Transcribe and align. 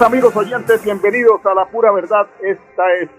amigos 0.00 0.34
oyentes, 0.36 0.82
bienvenidos 0.82 1.44
a 1.44 1.54
La 1.54 1.66
Pura 1.66 1.92
Verdad. 1.92 2.26
Esta 2.40 2.82
es 3.02 3.10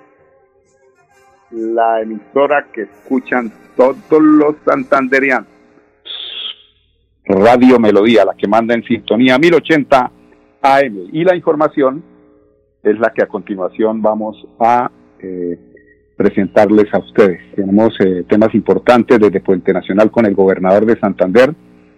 la 1.52 2.02
emisora 2.02 2.66
que 2.74 2.84
escuchan 2.84 3.52
todos 3.76 3.96
los 4.10 4.56
santanderianos. 4.66 5.48
Radio 7.26 7.80
Melodía, 7.80 8.26
la 8.26 8.34
que 8.34 8.48
manda 8.48 8.74
en 8.74 8.84
sintonía 8.84 9.38
1080 9.38 10.12
AM. 10.62 11.10
Y 11.12 11.24
la 11.24 11.36
información 11.36 12.04
es 12.82 12.98
la 13.00 13.14
que 13.14 13.22
a 13.22 13.28
continuación 13.28 14.02
vamos 14.02 14.44
a 14.60 14.90
eh, 15.20 15.60
presentarles 16.18 16.92
a 16.94 17.00
ustedes. 17.00 17.40
Tenemos 17.56 17.94
eh, 18.00 18.24
temas 18.28 18.54
importantes 18.56 19.20
desde 19.20 19.42
Puente 19.42 19.74
Nacional 19.74 20.10
con 20.10 20.26
el 20.26 20.34
gobernador 20.34 20.86
de 20.86 21.00
Santander 21.00 21.54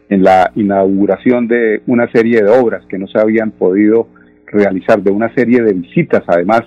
en 0.09 0.23
la 0.23 0.51
inauguración 0.55 1.47
de 1.47 1.81
una 1.87 2.11
serie 2.11 2.43
de 2.43 2.49
obras 2.49 2.85
que 2.87 2.99
no 2.99 3.07
se 3.07 3.19
habían 3.19 3.51
podido 3.51 4.07
realizar, 4.47 5.01
de 5.01 5.11
una 5.11 5.33
serie 5.33 5.61
de 5.61 5.73
visitas 5.73 6.23
además, 6.27 6.61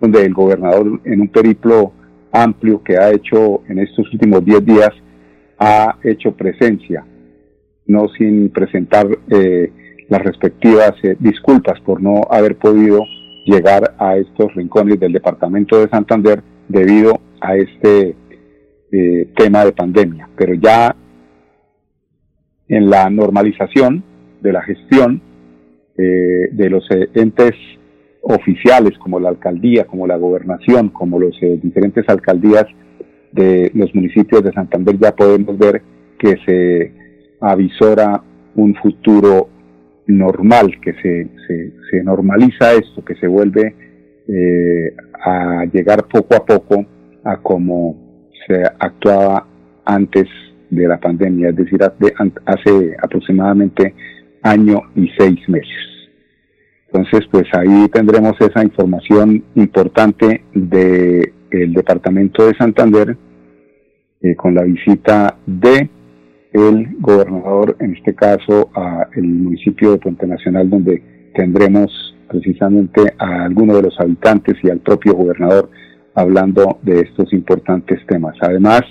donde 0.00 0.24
el 0.24 0.32
gobernador 0.32 1.00
en 1.04 1.20
un 1.20 1.28
periplo 1.28 1.92
amplio 2.32 2.82
que 2.82 2.96
ha 2.96 3.10
hecho 3.10 3.62
en 3.68 3.78
estos 3.78 4.12
últimos 4.12 4.44
10 4.44 4.64
días 4.64 4.90
ha 5.58 5.98
hecho 6.04 6.32
presencia, 6.32 7.04
no 7.86 8.08
sin 8.16 8.50
presentar 8.50 9.06
eh, 9.28 9.72
las 10.08 10.22
respectivas 10.22 10.92
eh, 11.02 11.16
disculpas 11.18 11.80
por 11.80 12.00
no 12.00 12.22
haber 12.30 12.56
podido 12.56 13.04
llegar 13.44 13.94
a 13.98 14.16
estos 14.16 14.54
rincones 14.54 15.00
del 15.00 15.12
departamento 15.12 15.80
de 15.80 15.88
Santander 15.88 16.42
debido 16.68 17.20
a 17.40 17.56
este 17.56 18.14
eh, 18.92 19.32
tema 19.36 19.64
de 19.64 19.72
pandemia. 19.72 20.28
Pero 20.36 20.54
ya 20.54 20.94
en 22.68 22.90
la 22.90 23.08
normalización 23.10 24.04
de 24.40 24.52
la 24.52 24.62
gestión 24.62 25.22
eh, 26.00 26.50
de 26.52 26.70
los 26.70 26.88
eh, 26.92 27.08
entes 27.14 27.54
oficiales 28.22 28.96
como 28.98 29.18
la 29.18 29.30
alcaldía, 29.30 29.84
como 29.84 30.06
la 30.06 30.16
gobernación, 30.16 30.90
como 30.90 31.18
los 31.18 31.36
eh, 31.42 31.58
diferentes 31.60 32.08
alcaldías 32.08 32.66
de 33.32 33.72
los 33.74 33.92
municipios 33.96 34.44
de 34.44 34.52
Santander, 34.52 34.96
ya 34.96 35.10
podemos 35.10 35.58
ver 35.58 35.82
que 36.16 36.36
se 36.46 36.92
avisora 37.40 38.22
un 38.54 38.76
futuro 38.76 39.48
normal, 40.06 40.80
que 40.80 40.92
se, 40.94 41.28
se, 41.90 42.02
normaliza 42.04 42.74
esto, 42.74 43.04
que 43.04 43.16
se 43.16 43.26
vuelve 43.26 43.74
a 45.24 45.64
llegar 45.72 46.06
poco 46.06 46.36
a 46.36 46.46
poco 46.46 46.86
a 47.24 47.38
como 47.38 48.24
se 48.46 48.62
actuaba 48.78 49.48
antes 49.84 50.28
de 50.70 50.86
la 50.86 50.98
pandemia, 50.98 51.48
es 51.48 51.56
decir, 51.56 51.80
hace 51.82 52.96
aproximadamente 53.02 53.94
año 54.42 54.82
y 54.94 55.08
seis 55.18 55.38
meses. 55.48 55.88
Entonces, 56.86 57.28
pues 57.30 57.44
ahí 57.52 57.88
tendremos 57.92 58.34
esa 58.40 58.62
información 58.62 59.44
importante 59.54 60.44
del 60.54 61.72
departamento 61.74 62.46
de 62.46 62.56
Santander 62.56 63.16
eh, 64.22 64.34
con 64.34 64.54
la 64.54 64.62
visita 64.62 65.36
de 65.46 65.90
el 66.52 66.96
gobernador, 66.98 67.76
en 67.78 67.94
este 67.94 68.14
caso 68.14 68.70
a 68.74 69.06
el 69.14 69.24
municipio 69.24 69.92
de 69.92 69.98
Puente 69.98 70.26
Nacional, 70.26 70.70
donde 70.70 71.02
tendremos 71.34 72.16
precisamente 72.28 73.02
a 73.18 73.44
algunos 73.44 73.76
de 73.76 73.82
los 73.82 74.00
habitantes 74.00 74.56
y 74.62 74.70
al 74.70 74.80
propio 74.80 75.14
gobernador 75.14 75.70
hablando 76.14 76.78
de 76.82 77.00
estos 77.02 77.32
importantes 77.32 78.04
temas. 78.06 78.34
Además, 78.40 78.82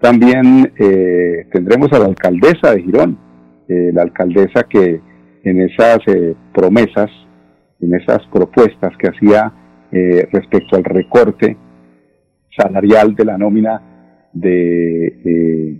también 0.00 0.72
eh, 0.78 1.46
tendremos 1.52 1.92
a 1.92 1.98
la 1.98 2.06
alcaldesa 2.06 2.72
de 2.74 2.82
Girón, 2.82 3.18
eh, 3.68 3.90
la 3.92 4.00
alcaldesa 4.00 4.62
que 4.62 4.98
en 5.44 5.60
esas 5.60 5.98
eh, 6.06 6.34
promesas, 6.54 7.10
en 7.80 7.94
esas 7.94 8.26
propuestas 8.32 8.96
que 8.96 9.08
hacía 9.08 9.52
eh, 9.92 10.26
respecto 10.32 10.76
al 10.76 10.84
recorte 10.84 11.54
salarial 12.56 13.14
de 13.14 13.24
la 13.26 13.36
nómina 13.36 13.82
de, 14.32 15.76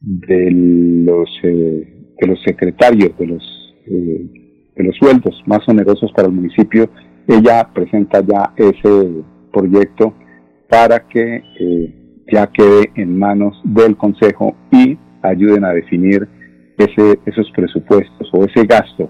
de 0.00 0.50
los 0.50 1.28
de 1.42 2.26
los 2.26 2.42
secretarios 2.42 3.16
de 3.18 3.26
los 3.26 3.74
de 3.86 4.84
los 4.84 4.96
sueldos 4.96 5.42
más 5.46 5.60
onerosos 5.68 6.12
para 6.12 6.26
el 6.26 6.34
municipio, 6.34 6.90
ella 7.28 7.68
presenta 7.72 8.20
ya 8.20 8.52
ese 8.56 9.22
proyecto 9.52 10.14
para 10.68 11.06
que 11.06 11.42
ya 12.32 12.46
quede 12.48 12.90
en 12.96 13.16
manos 13.16 13.60
del 13.64 13.96
Consejo 13.96 14.56
y 14.72 14.98
ayuden 15.22 15.64
a 15.64 15.72
definir 15.72 16.28
ese, 16.84 17.18
esos 17.26 17.50
presupuestos 17.52 18.28
o 18.32 18.44
ese 18.44 18.64
gasto 18.66 19.08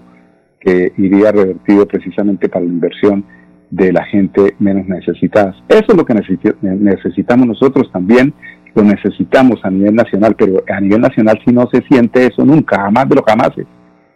que 0.59 0.93
iría 0.97 1.31
revertido 1.31 1.87
precisamente 1.87 2.47
para 2.47 2.65
la 2.65 2.71
inversión 2.71 3.25
de 3.71 3.91
la 3.91 4.03
gente 4.05 4.55
menos 4.59 4.87
necesitada. 4.87 5.55
Eso 5.69 5.85
es 5.87 5.95
lo 5.95 6.05
que 6.05 6.13
necesitamos 6.13 7.47
nosotros 7.47 7.91
también, 7.91 8.33
lo 8.75 8.83
necesitamos 8.83 9.63
a 9.63 9.71
nivel 9.71 9.95
nacional, 9.95 10.35
pero 10.37 10.63
a 10.69 10.79
nivel 10.79 11.01
nacional 11.01 11.39
si 11.45 11.53
no 11.53 11.67
se 11.71 11.81
siente 11.89 12.27
eso 12.27 12.45
nunca, 12.45 12.81
jamás 12.81 13.09
de 13.09 13.15
lo 13.15 13.23
jamás. 13.23 13.51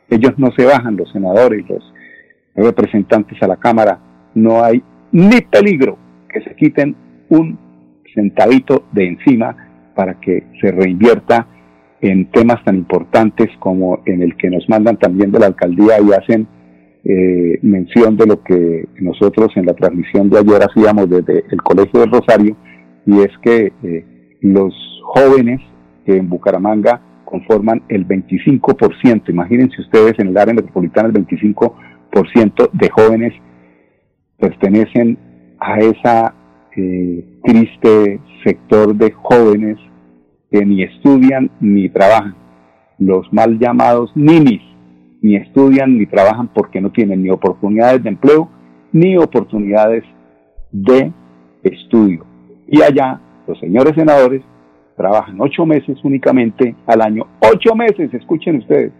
Ellos 0.09 0.33
no 0.37 0.51
se 0.55 0.65
bajan, 0.65 0.97
los 0.97 1.11
senadores, 1.11 1.65
los 1.67 1.83
representantes 2.55 3.41
a 3.41 3.47
la 3.47 3.57
Cámara, 3.57 3.99
no 4.35 4.63
hay 4.63 4.83
ni 5.11 5.41
peligro 5.41 5.97
que 6.29 6.41
se 6.41 6.55
quiten 6.55 6.95
un 7.29 7.57
centavito 8.13 8.83
de 8.91 9.07
encima 9.07 9.55
para 9.95 10.19
que 10.19 10.43
se 10.61 10.71
reinvierta 10.71 11.47
en 12.05 12.29
temas 12.31 12.63
tan 12.63 12.75
importantes 12.75 13.49
como 13.59 14.01
en 14.05 14.21
el 14.21 14.35
que 14.37 14.49
nos 14.49 14.67
mandan 14.69 14.97
también 14.97 15.31
de 15.31 15.39
la 15.39 15.47
alcaldía 15.47 15.99
y 15.99 16.13
hacen 16.13 16.47
eh, 17.03 17.59
mención 17.61 18.15
de 18.15 18.27
lo 18.27 18.43
que 18.43 18.87
nosotros 18.99 19.49
en 19.55 19.65
la 19.65 19.73
transmisión 19.73 20.29
de 20.29 20.39
ayer 20.39 20.61
hacíamos 20.61 21.09
desde 21.09 21.45
el 21.49 21.61
Colegio 21.61 21.99
del 21.99 22.11
Rosario, 22.11 22.55
y 23.05 23.19
es 23.19 23.31
que 23.43 23.73
eh, 23.83 24.05
los 24.41 24.73
jóvenes 25.03 25.61
que 26.05 26.17
en 26.17 26.29
Bucaramanga 26.29 27.01
conforman 27.25 27.81
el 27.89 28.07
25%, 28.07 29.29
imagínense 29.29 29.81
ustedes 29.81 30.13
en 30.19 30.27
el 30.27 30.37
área 30.37 30.53
metropolitana 30.53 31.09
el 31.09 31.25
25% 31.25 32.69
de 32.71 32.89
jóvenes 32.89 33.33
pertenecen 34.37 35.17
a 35.59 35.79
esa 35.79 36.35
eh, 36.77 37.25
triste 37.43 38.19
sector 38.43 38.95
de 38.95 39.11
jóvenes 39.11 39.77
que 40.51 40.65
ni 40.65 40.83
estudian 40.83 41.51
ni 41.59 41.89
trabajan. 41.89 42.35
Los 42.97 43.31
mal 43.33 43.59
llamados 43.59 44.11
ninis 44.15 44.61
ni 45.21 45.35
estudian 45.35 45.97
ni 45.97 46.05
trabajan 46.05 46.49
porque 46.53 46.79
no 46.79 46.91
tienen 46.91 47.23
ni 47.23 47.29
oportunidades 47.29 48.03
de 48.03 48.09
empleo 48.09 48.49
ni 48.91 49.17
oportunidades 49.17 50.03
de 50.71 51.11
estudio. 51.63 52.25
Y 52.67 52.81
allá 52.81 53.19
los 53.47 53.59
señores 53.59 53.93
senadores 53.95 54.41
trabajan 54.95 55.39
ocho 55.39 55.65
meses 55.65 55.97
únicamente 56.03 56.75
al 56.85 57.01
año. 57.01 57.27
Ocho 57.39 57.75
meses, 57.75 58.13
escuchen 58.13 58.57
ustedes. 58.57 58.93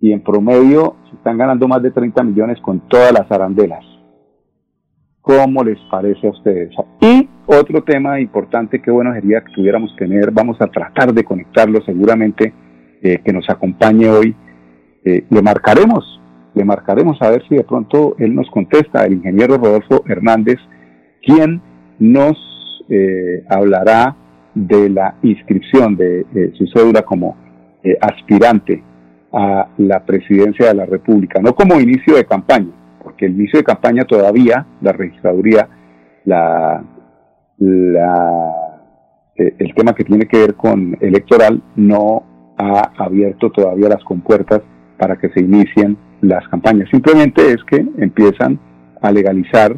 Y 0.00 0.12
en 0.12 0.22
promedio 0.22 0.96
se 1.08 1.16
están 1.16 1.38
ganando 1.38 1.66
más 1.66 1.82
de 1.82 1.90
30 1.90 2.22
millones 2.24 2.60
con 2.60 2.80
todas 2.88 3.12
las 3.12 3.30
arandelas. 3.30 3.84
¿Cómo 5.22 5.64
les 5.64 5.78
parece 5.90 6.26
a 6.26 6.30
ustedes? 6.30 6.74
Y 7.00 7.23
otro 7.46 7.82
tema 7.82 8.20
importante 8.20 8.80
que 8.80 8.90
bueno 8.90 9.12
sería 9.12 9.40
que 9.40 9.52
pudiéramos 9.54 9.94
tener, 9.96 10.30
vamos 10.30 10.60
a 10.60 10.66
tratar 10.66 11.12
de 11.12 11.24
conectarlo 11.24 11.82
seguramente, 11.84 12.52
eh, 13.02 13.20
que 13.24 13.32
nos 13.32 13.48
acompañe 13.50 14.08
hoy. 14.08 14.34
Eh, 15.04 15.24
le 15.28 15.42
marcaremos, 15.42 16.20
le 16.54 16.64
marcaremos 16.64 17.20
a 17.20 17.30
ver 17.30 17.46
si 17.48 17.56
de 17.56 17.64
pronto 17.64 18.16
él 18.18 18.34
nos 18.34 18.50
contesta, 18.50 19.04
el 19.04 19.14
ingeniero 19.14 19.58
Rodolfo 19.58 20.04
Hernández, 20.06 20.58
quien 21.22 21.60
nos 21.98 22.36
eh, 22.88 23.44
hablará 23.48 24.16
de 24.54 24.88
la 24.88 25.16
inscripción 25.22 25.96
de 25.96 26.52
su 26.54 26.66
cédula 26.68 27.02
como 27.02 27.36
aspirante 28.00 28.82
a 29.32 29.68
la 29.78 30.04
presidencia 30.06 30.68
de 30.68 30.74
la 30.74 30.86
República, 30.86 31.40
no 31.42 31.54
como 31.54 31.80
inicio 31.80 32.14
de 32.14 32.24
campaña, 32.24 32.70
porque 33.02 33.26
el 33.26 33.32
inicio 33.32 33.58
de 33.58 33.64
campaña 33.64 34.04
todavía 34.04 34.64
la 34.80 34.92
registraduría, 34.92 35.68
la, 36.24 36.84
eh, 39.36 39.54
el 39.58 39.74
tema 39.74 39.94
que 39.94 40.04
tiene 40.04 40.26
que 40.26 40.38
ver 40.38 40.54
con 40.54 40.96
electoral 41.00 41.62
no 41.76 42.22
ha 42.56 42.92
abierto 42.98 43.50
todavía 43.50 43.88
las 43.88 44.04
compuertas 44.04 44.62
para 44.98 45.16
que 45.16 45.28
se 45.30 45.40
inicien 45.40 45.96
las 46.20 46.46
campañas. 46.48 46.88
Simplemente 46.90 47.52
es 47.52 47.62
que 47.64 47.84
empiezan 47.98 48.58
a 49.02 49.10
legalizar 49.10 49.76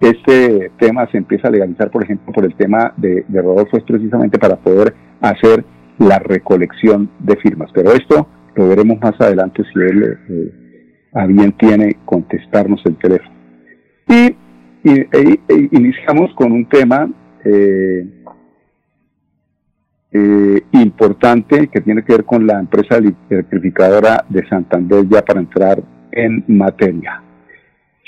este 0.00 0.70
tema, 0.78 1.08
se 1.10 1.18
empieza 1.18 1.48
a 1.48 1.50
legalizar, 1.50 1.90
por 1.90 2.04
ejemplo, 2.04 2.32
por 2.32 2.44
el 2.44 2.54
tema 2.56 2.92
de, 2.96 3.24
Rodolfo, 3.28 3.76
es 3.78 3.84
precisamente 3.84 4.38
para 4.38 4.56
poder 4.56 4.94
hacer 5.20 5.64
la 5.98 6.18
recolección 6.18 7.10
de 7.20 7.36
firmas. 7.36 7.70
Pero 7.72 7.92
esto 7.92 8.28
lo 8.54 8.68
veremos 8.68 8.98
más 9.00 9.18
adelante 9.20 9.62
si 9.72 9.80
él 9.80 10.18
eh, 10.28 11.08
a 11.14 11.26
bien 11.26 11.52
tiene 11.52 11.96
contestarnos 12.04 12.82
el 12.84 12.96
teléfono. 12.96 13.34
Y, 14.08 14.36
e, 14.84 15.08
e 15.48 15.68
iniciamos 15.72 16.32
con 16.34 16.52
un 16.52 16.68
tema 16.68 17.08
eh, 17.46 18.06
eh, 20.10 20.62
importante 20.72 21.68
que 21.68 21.80
tiene 21.80 22.02
que 22.02 22.14
ver 22.14 22.24
con 22.24 22.46
la 22.46 22.58
empresa 22.58 22.96
electrificadora 22.96 24.24
de 24.28 24.46
Santander 24.48 25.06
ya 25.08 25.22
para 25.22 25.40
entrar 25.40 25.82
en 26.10 26.44
materia. 26.48 27.22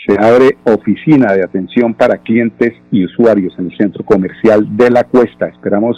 se 0.07 0.15
abre 0.15 0.57
oficina 0.65 1.35
de 1.35 1.45
atención 1.45 1.93
para 1.93 2.19
clientes 2.19 2.73
y 2.91 3.05
usuarios 3.05 3.53
en 3.59 3.67
el 3.67 3.77
centro 3.77 4.05
comercial 4.05 4.77
de 4.77 4.91
la 4.91 5.05
Cuesta. 5.05 5.49
Esperamos 5.49 5.97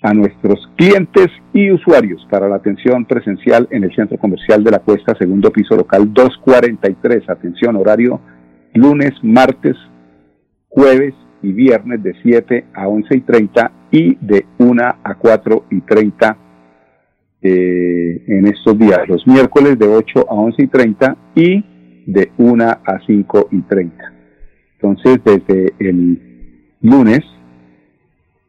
a 0.00 0.14
nuestros 0.14 0.58
clientes 0.76 1.28
y 1.52 1.70
usuarios 1.70 2.26
para 2.30 2.48
la 2.48 2.56
atención 2.56 3.04
presencial 3.04 3.68
en 3.70 3.84
el 3.84 3.94
centro 3.94 4.16
comercial 4.16 4.64
de 4.64 4.70
la 4.70 4.78
Cuesta, 4.78 5.14
segundo 5.18 5.50
piso 5.50 5.76
local 5.76 6.12
243. 6.14 7.28
Atención, 7.28 7.76
horario 7.76 8.20
lunes, 8.74 9.12
martes, 9.22 9.76
jueves 10.68 11.14
y 11.42 11.52
viernes 11.52 12.02
de 12.02 12.14
7 12.22 12.66
a 12.74 12.88
11 12.88 13.16
y 13.16 13.20
30 13.20 13.72
y 13.90 14.14
de 14.16 14.46
1 14.58 14.82
a 14.82 15.14
4 15.14 15.64
y 15.70 15.80
30 15.82 16.36
eh, 17.42 18.24
en 18.26 18.46
estos 18.46 18.78
días. 18.78 19.00
Los 19.08 19.26
miércoles 19.26 19.78
de 19.78 19.86
8 19.86 20.26
a 20.28 20.34
11 20.34 20.62
y 20.62 20.66
30 20.66 21.16
y 21.34 21.64
de 22.06 22.32
1 22.38 22.64
a 22.64 22.98
5 23.06 23.48
y 23.52 23.62
30. 23.62 24.12
Entonces, 24.80 25.20
desde 25.24 25.72
el 25.78 26.76
lunes 26.80 27.20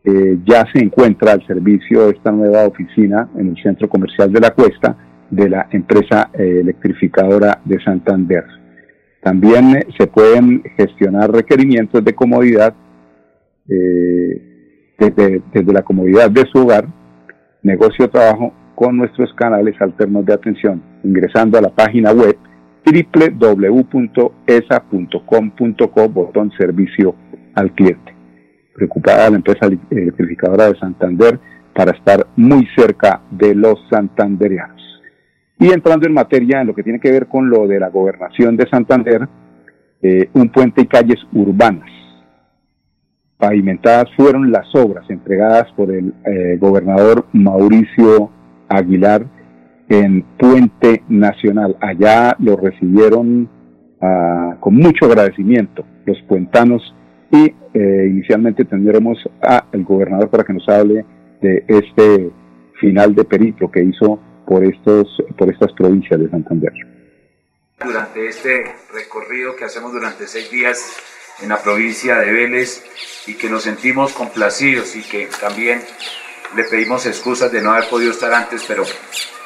eh, 0.03 0.39
ya 0.45 0.65
se 0.71 0.79
encuentra 0.79 1.33
al 1.33 1.45
servicio 1.45 2.09
esta 2.09 2.31
nueva 2.31 2.65
oficina 2.65 3.29
en 3.37 3.49
el 3.49 3.61
centro 3.61 3.89
comercial 3.89 4.31
de 4.31 4.39
la 4.39 4.51
Cuesta 4.51 4.95
de 5.29 5.49
la 5.49 5.67
empresa 5.71 6.29
eh, 6.33 6.59
electrificadora 6.61 7.59
de 7.65 7.83
Santander. 7.83 8.45
También 9.21 9.75
eh, 9.75 9.87
se 9.97 10.07
pueden 10.07 10.63
gestionar 10.77 11.31
requerimientos 11.31 12.03
de 12.03 12.13
comodidad 12.13 12.73
desde, 13.67 15.41
desde 15.51 15.73
la 15.73 15.81
comodidad 15.81 16.31
de 16.31 16.45
su 16.51 16.59
hogar, 16.59 16.87
negocio 17.61 18.05
o 18.05 18.09
trabajo 18.09 18.53
con 18.75 18.95
nuestros 18.95 19.33
canales 19.33 19.75
alternos 19.81 20.25
de 20.25 20.33
atención, 20.33 20.81
ingresando 21.03 21.57
a 21.57 21.61
la 21.61 21.69
página 21.69 22.13
web 22.13 22.37
www.esa.com.co, 22.85 23.79
botón 26.09 26.51
servicio 26.57 27.15
al 27.55 27.73
cliente. 27.73 28.15
Preocupada 28.73 29.29
la 29.29 29.37
empresa 29.37 29.67
electrificadora 29.89 30.69
de 30.69 30.79
Santander 30.79 31.39
para 31.73 31.91
estar 31.91 32.27
muy 32.35 32.67
cerca 32.75 33.21
de 33.31 33.55
los 33.55 33.79
santanderianos. 33.89 34.76
Y 35.59 35.71
entrando 35.71 36.05
en 36.05 36.13
materia 36.13 36.61
en 36.61 36.67
lo 36.67 36.75
que 36.75 36.83
tiene 36.83 36.99
que 36.99 37.11
ver 37.11 37.27
con 37.27 37.49
lo 37.49 37.67
de 37.67 37.79
la 37.79 37.89
gobernación 37.89 38.55
de 38.57 38.69
Santander, 38.69 39.27
eh, 40.01 40.29
un 40.33 40.49
puente 40.49 40.81
y 40.81 40.85
calles 40.85 41.19
urbanas. 41.33 41.89
Pavimentadas 43.37 44.05
fueron 44.15 44.51
las 44.51 44.73
obras 44.75 45.09
entregadas 45.09 45.71
por 45.75 45.91
el 45.91 46.13
eh, 46.25 46.57
gobernador 46.59 47.25
Mauricio 47.33 48.31
Aguilar 48.67 49.25
en 49.89 50.23
Puente 50.37 51.03
Nacional. 51.07 51.77
Allá 51.79 52.35
lo 52.39 52.57
recibieron 52.57 53.49
ah, 54.01 54.57
con 54.59 54.75
mucho 54.75 55.05
agradecimiento 55.05 55.83
los 56.05 56.21
puentanos 56.23 56.81
y 57.31 57.53
eh, 57.73 58.07
inicialmente 58.09 58.65
tendremos 58.65 59.17
al 59.41 59.83
gobernador 59.83 60.29
para 60.29 60.43
que 60.43 60.53
nos 60.53 60.67
hable 60.69 61.05
de 61.41 61.63
este 61.67 62.31
final 62.79 63.13
de 63.13 63.23
periplo 63.23 63.69
que 63.69 63.83
hizo 63.83 64.19
por 64.47 64.63
estos 64.63 65.07
por 65.37 65.51
estas 65.51 65.71
provincias 65.73 66.19
de 66.19 66.29
Santander. 66.29 66.71
Durante 67.83 68.27
este 68.27 68.75
recorrido 68.93 69.55
que 69.55 69.65
hacemos 69.65 69.91
durante 69.91 70.25
seis 70.25 70.49
días 70.49 70.97
en 71.41 71.49
la 71.49 71.61
provincia 71.61 72.17
de 72.17 72.31
Vélez 72.31 72.83
y 73.27 73.35
que 73.35 73.49
nos 73.49 73.63
sentimos 73.63 74.13
complacidos 74.13 74.95
y 74.95 75.03
que 75.03 75.27
también 75.39 75.81
le 76.55 76.63
pedimos 76.63 77.05
excusas 77.05 77.51
de 77.51 77.61
no 77.61 77.73
haber 77.73 77.89
podido 77.89 78.11
estar 78.11 78.33
antes, 78.33 78.63
pero 78.67 78.83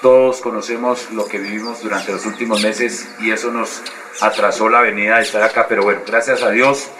todos 0.01 0.39
conocemos 0.39 1.11
lo 1.11 1.25
que 1.25 1.39
vivimos 1.39 1.81
durante 1.81 2.11
los 2.11 2.25
últimos 2.25 2.63
meses 2.63 3.09
y 3.19 3.31
eso 3.31 3.51
nos 3.51 3.81
atrasó 4.21 4.69
la 4.69 4.81
venida 4.81 5.17
de 5.17 5.23
estar 5.23 5.41
acá, 5.41 5.65
pero 5.67 5.83
bueno, 5.83 6.01
gracias 6.07 6.43
a 6.43 6.51
Dios, 6.51 6.91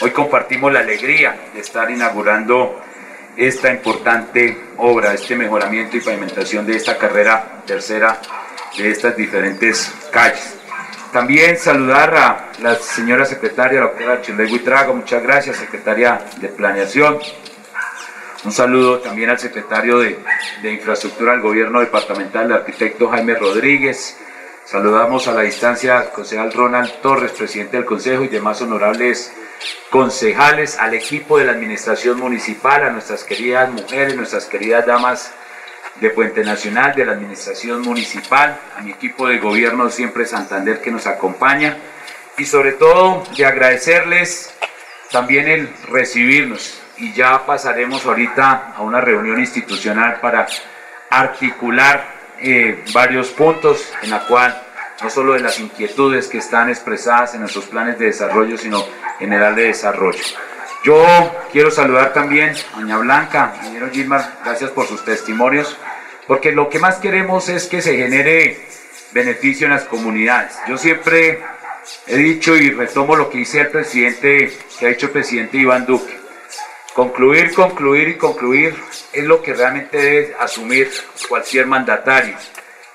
hoy 0.00 0.10
compartimos 0.10 0.72
la 0.72 0.80
alegría 0.80 1.50
de 1.54 1.60
estar 1.60 1.90
inaugurando 1.90 2.80
esta 3.36 3.70
importante 3.70 4.58
obra, 4.76 5.14
este 5.14 5.36
mejoramiento 5.36 5.96
y 5.96 6.00
pavimentación 6.00 6.66
de 6.66 6.76
esta 6.76 6.98
carrera 6.98 7.62
tercera 7.66 8.20
de 8.76 8.90
estas 8.90 9.16
diferentes 9.16 9.92
calles. 10.10 10.56
También 11.12 11.58
saludar 11.58 12.14
a 12.14 12.52
la 12.60 12.76
señora 12.76 13.24
secretaria, 13.24 13.80
la 13.80 13.86
doctora 13.86 14.22
Chile 14.22 14.46
Trago, 14.60 14.94
muchas 14.94 15.22
gracias, 15.22 15.56
secretaria 15.56 16.20
de 16.40 16.48
Planeación, 16.48 17.18
un 18.42 18.52
saludo 18.52 19.00
también 19.00 19.28
al 19.28 19.38
secretario 19.38 19.98
de, 19.98 20.18
Infraestructura 20.62 21.32
del 21.32 21.42
Gobierno 21.42 21.80
Departamental, 21.80 22.46
el 22.46 22.52
arquitecto 22.52 23.08
Jaime 23.08 23.34
Rodríguez. 23.34 24.16
Saludamos 24.64 25.26
a 25.26 25.32
la 25.32 25.42
distancia 25.42 25.98
al 25.98 26.12
concejal 26.12 26.52
Ronald 26.52 27.00
Torres, 27.00 27.32
presidente 27.32 27.76
del 27.76 27.86
Consejo, 27.86 28.22
y 28.22 28.28
demás 28.28 28.62
honorables 28.62 29.32
concejales, 29.90 30.78
al 30.78 30.94
equipo 30.94 31.38
de 31.38 31.46
la 31.46 31.52
Administración 31.52 32.20
Municipal, 32.20 32.84
a 32.84 32.90
nuestras 32.90 33.24
queridas 33.24 33.70
mujeres, 33.70 34.14
nuestras 34.14 34.46
queridas 34.46 34.86
damas 34.86 35.32
de 36.00 36.10
Puente 36.10 36.44
Nacional, 36.44 36.94
de 36.94 37.04
la 37.04 37.12
Administración 37.12 37.82
Municipal, 37.82 38.58
a 38.78 38.82
mi 38.82 38.92
equipo 38.92 39.26
de 39.26 39.38
gobierno 39.38 39.90
siempre 39.90 40.24
Santander 40.24 40.80
que 40.80 40.92
nos 40.92 41.06
acompaña. 41.06 41.76
Y 42.38 42.44
sobre 42.46 42.72
todo 42.72 43.24
de 43.36 43.44
agradecerles 43.44 44.54
también 45.10 45.48
el 45.48 45.68
recibirnos, 45.88 46.80
y 46.96 47.12
ya 47.12 47.44
pasaremos 47.44 48.06
ahorita 48.06 48.74
a 48.76 48.82
una 48.82 49.00
reunión 49.00 49.40
institucional 49.40 50.20
para 50.20 50.46
articular 51.10 52.19
eh, 52.42 52.84
varios 52.92 53.28
puntos 53.30 53.92
en 54.02 54.10
la 54.10 54.26
cual 54.26 54.66
no 55.02 55.10
solo 55.10 55.32
de 55.32 55.40
las 55.40 55.58
inquietudes 55.58 56.28
que 56.28 56.38
están 56.38 56.68
expresadas 56.68 57.34
en 57.34 57.40
nuestros 57.40 57.66
planes 57.66 57.98
de 57.98 58.06
desarrollo, 58.06 58.58
sino 58.58 58.84
general 59.18 59.54
de 59.54 59.64
desarrollo. 59.64 60.22
Yo 60.84 61.04
quiero 61.52 61.70
saludar 61.70 62.12
también 62.12 62.54
a 62.74 62.80
Doña 62.80 62.98
Blanca, 62.98 63.54
ingeniero 63.58 63.90
Gilmar, 63.90 64.38
gracias 64.44 64.70
por 64.70 64.86
sus 64.86 65.04
testimonios, 65.04 65.76
porque 66.26 66.52
lo 66.52 66.68
que 66.68 66.78
más 66.78 66.96
queremos 66.96 67.48
es 67.48 67.66
que 67.66 67.82
se 67.82 67.96
genere 67.96 68.66
beneficio 69.12 69.66
en 69.66 69.74
las 69.74 69.84
comunidades. 69.84 70.56
Yo 70.68 70.78
siempre 70.78 71.40
he 72.06 72.16
dicho 72.16 72.56
y 72.56 72.70
retomo 72.70 73.16
lo 73.16 73.28
que 73.30 73.38
dice 73.38 73.60
el 73.60 73.68
presidente, 73.68 74.56
que 74.78 74.86
ha 74.86 74.88
dicho 74.90 75.06
el 75.06 75.12
presidente 75.12 75.58
Iván 75.58 75.86
Duque. 75.86 76.19
Concluir, 76.94 77.54
concluir 77.54 78.08
y 78.08 78.16
concluir 78.16 78.74
es 79.12 79.24
lo 79.24 79.42
que 79.42 79.54
realmente 79.54 79.96
debe 79.96 80.36
asumir 80.40 80.90
cualquier 81.28 81.66
mandatario, 81.66 82.36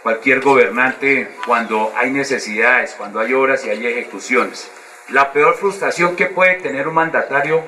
cualquier 0.03 0.41
gobernante 0.41 1.31
cuando 1.45 1.93
hay 1.95 2.11
necesidades, 2.11 2.93
cuando 2.97 3.21
hay 3.21 3.33
obras 3.33 3.65
y 3.65 3.69
hay 3.69 3.87
ejecuciones. 3.87 4.69
La 5.09 5.31
peor 5.31 5.55
frustración 5.55 6.17
que 6.17 6.25
puede 6.25 6.55
tener 6.55 6.89
un 6.89 6.95
mandatario 6.95 7.63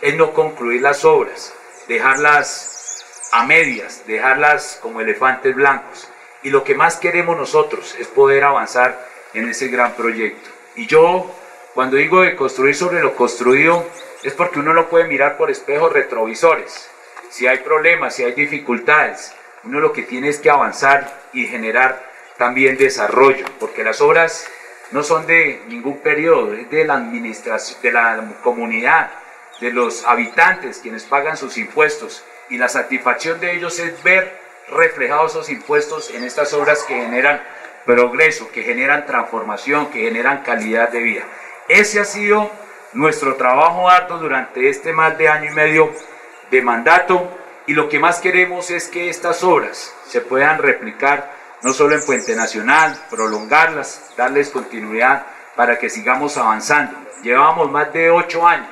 es 0.00 0.16
no 0.16 0.32
concluir 0.32 0.80
las 0.80 1.04
obras, 1.04 1.52
dejarlas 1.88 3.28
a 3.32 3.44
medias, 3.44 4.06
dejarlas 4.06 4.78
como 4.80 5.02
elefantes 5.02 5.54
blancos. 5.54 6.08
Y 6.42 6.48
lo 6.48 6.64
que 6.64 6.74
más 6.74 6.96
queremos 6.96 7.36
nosotros 7.36 7.94
es 7.98 8.06
poder 8.06 8.44
avanzar 8.44 9.06
en 9.34 9.48
ese 9.50 9.68
gran 9.68 9.94
proyecto. 9.94 10.48
Y 10.74 10.86
yo, 10.86 11.30
cuando 11.74 11.96
digo 11.96 12.22
de 12.22 12.34
construir 12.34 12.74
sobre 12.74 13.02
lo 13.02 13.14
construido, 13.14 13.84
es 14.26 14.34
porque 14.34 14.58
uno 14.58 14.74
no 14.74 14.88
puede 14.88 15.04
mirar 15.04 15.36
por 15.36 15.52
espejos 15.52 15.92
retrovisores. 15.92 16.90
Si 17.30 17.46
hay 17.46 17.58
problemas, 17.58 18.16
si 18.16 18.24
hay 18.24 18.32
dificultades, 18.32 19.32
uno 19.62 19.78
lo 19.78 19.92
que 19.92 20.02
tiene 20.02 20.28
es 20.28 20.40
que 20.40 20.50
avanzar 20.50 21.28
y 21.32 21.46
generar 21.46 22.04
también 22.36 22.76
desarrollo, 22.76 23.44
porque 23.60 23.84
las 23.84 24.00
obras 24.00 24.50
no 24.90 25.04
son 25.04 25.28
de 25.28 25.62
ningún 25.68 26.00
periodo, 26.00 26.54
es 26.54 26.68
de 26.70 26.84
la 26.84 26.94
administración, 26.94 27.80
de 27.82 27.92
la 27.92 28.20
comunidad, 28.42 29.12
de 29.60 29.70
los 29.70 30.04
habitantes 30.04 30.78
quienes 30.78 31.04
pagan 31.04 31.36
sus 31.36 31.56
impuestos 31.56 32.24
y 32.50 32.58
la 32.58 32.68
satisfacción 32.68 33.38
de 33.38 33.52
ellos 33.52 33.78
es 33.78 34.02
ver 34.02 34.36
reflejados 34.68 35.32
esos 35.32 35.50
impuestos 35.50 36.10
en 36.10 36.24
estas 36.24 36.52
obras 36.52 36.82
que 36.82 36.94
generan 36.94 37.44
progreso, 37.84 38.50
que 38.50 38.64
generan 38.64 39.06
transformación, 39.06 39.86
que 39.90 40.00
generan 40.00 40.42
calidad 40.42 40.88
de 40.88 41.00
vida. 41.00 41.22
Ese 41.68 42.00
ha 42.00 42.04
sido 42.04 42.50
nuestro 42.96 43.36
trabajo 43.36 43.88
harto 43.90 44.18
durante 44.18 44.68
este 44.70 44.92
más 44.92 45.16
de 45.18 45.28
año 45.28 45.50
y 45.50 45.54
medio 45.54 45.92
de 46.50 46.62
mandato 46.62 47.30
y 47.66 47.74
lo 47.74 47.88
que 47.88 47.98
más 47.98 48.20
queremos 48.20 48.70
es 48.70 48.88
que 48.88 49.10
estas 49.10 49.44
obras 49.44 49.94
se 50.06 50.22
puedan 50.22 50.58
replicar 50.58 51.30
no 51.62 51.72
solo 51.72 51.94
en 51.94 52.04
Puente 52.04 52.34
Nacional, 52.34 52.96
prolongarlas, 53.10 54.14
darles 54.16 54.50
continuidad 54.50 55.26
para 55.56 55.78
que 55.78 55.90
sigamos 55.90 56.36
avanzando. 56.36 56.96
Llevamos 57.22 57.70
más 57.70 57.92
de 57.92 58.10
ocho 58.10 58.46
años 58.46 58.68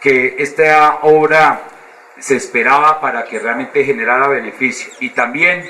que 0.00 0.36
esta 0.38 1.00
obra 1.02 1.62
se 2.18 2.36
esperaba 2.36 3.00
para 3.00 3.24
que 3.24 3.38
realmente 3.38 3.84
generara 3.84 4.28
beneficio. 4.28 4.92
Y 5.00 5.10
también, 5.10 5.68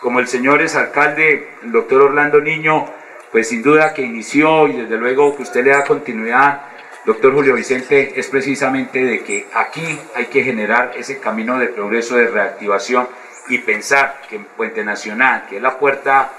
como 0.00 0.20
el 0.20 0.28
señor 0.28 0.62
es 0.62 0.76
alcalde, 0.76 1.50
el 1.62 1.72
doctor 1.72 2.02
Orlando 2.02 2.40
Niño, 2.40 2.86
pues 3.32 3.48
sin 3.48 3.62
duda 3.62 3.94
que 3.94 4.02
inició 4.02 4.68
y 4.68 4.74
desde 4.74 4.96
luego 4.96 5.36
que 5.36 5.42
usted 5.42 5.64
le 5.64 5.70
da 5.70 5.84
continuidad 5.84 6.75
doctor 7.06 7.32
Julio 7.32 7.54
Vicente, 7.54 8.14
es 8.16 8.26
precisamente 8.26 9.02
de 9.02 9.22
que 9.22 9.46
aquí 9.54 9.98
hay 10.16 10.26
que 10.26 10.42
generar 10.42 10.92
ese 10.96 11.20
camino 11.20 11.56
de 11.56 11.68
progreso, 11.68 12.16
de 12.16 12.26
reactivación 12.26 13.08
y 13.48 13.58
pensar 13.58 14.22
que 14.28 14.36
en 14.36 14.44
Puente 14.44 14.84
Nacional, 14.84 15.46
que 15.48 15.56
es 15.56 15.62
la 15.62 15.78
puerta 15.78 16.32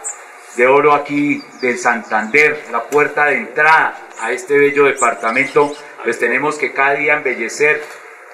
de 0.57 0.67
oro 0.67 0.93
aquí 0.93 1.41
de 1.61 1.77
Santander, 1.77 2.65
la 2.69 2.83
puerta 2.83 3.25
de 3.27 3.37
entrada 3.37 3.97
a 4.19 4.31
este 4.33 4.57
bello 4.57 4.83
departamento, 4.83 5.73
pues 6.03 6.19
tenemos 6.19 6.57
que 6.57 6.73
cada 6.73 6.95
día 6.95 7.15
embellecer, 7.15 7.81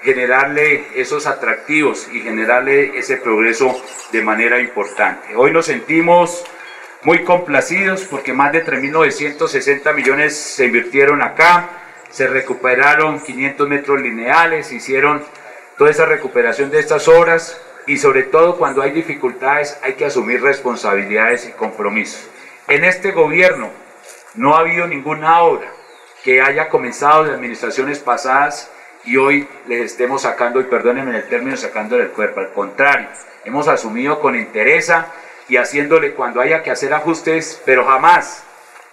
generarle 0.01 0.87
esos 0.95 1.27
atractivos 1.27 2.09
y 2.11 2.21
generarle 2.21 2.97
ese 2.97 3.17
progreso 3.17 3.79
de 4.11 4.23
manera 4.23 4.59
importante. 4.59 5.35
Hoy 5.35 5.51
nos 5.51 5.67
sentimos 5.67 6.43
muy 7.03 7.23
complacidos 7.23 8.05
porque 8.05 8.33
más 8.33 8.51
de 8.51 8.65
3.960 8.65 9.93
millones 9.93 10.35
se 10.35 10.65
invirtieron 10.65 11.21
acá, 11.21 11.82
se 12.13 12.27
recuperaron 12.27 13.19
500 13.19 13.67
metros 13.67 13.99
lineales, 13.99 14.71
hicieron 14.71 15.23
toda 15.79 15.89
esa 15.89 16.05
recuperación 16.05 16.69
de 16.69 16.79
estas 16.79 17.07
obras, 17.07 17.59
y 17.87 17.97
sobre 17.97 18.23
todo 18.23 18.57
cuando 18.57 18.83
hay 18.83 18.91
dificultades 18.91 19.77
hay 19.81 19.93
que 19.95 20.05
asumir 20.05 20.41
responsabilidades 20.41 21.47
y 21.49 21.51
compromisos. 21.51 22.29
En 22.67 22.85
este 22.85 23.11
gobierno 23.11 23.71
no 24.35 24.55
ha 24.55 24.59
habido 24.59 24.87
ninguna 24.87 25.41
obra 25.41 25.69
que 26.23 26.41
haya 26.41 26.69
comenzado 26.69 27.25
de 27.25 27.33
administraciones 27.33 27.99
pasadas 27.99 28.71
y 29.03 29.17
hoy 29.17 29.47
les 29.67 29.81
estemos 29.81 30.21
sacando, 30.21 30.61
y 30.61 30.65
perdónenme 30.65 31.17
el 31.17 31.27
término, 31.27 31.57
sacando 31.57 31.97
del 31.97 32.09
cuerpo. 32.09 32.39
Al 32.39 32.53
contrario, 32.53 33.09
hemos 33.43 33.67
asumido 33.67 34.19
con 34.19 34.35
entereza 34.35 35.07
y 35.49 35.57
haciéndole 35.57 36.13
cuando 36.13 36.41
haya 36.41 36.61
que 36.61 36.71
hacer 36.71 36.93
ajustes, 36.93 37.59
pero 37.65 37.85
jamás 37.85 38.43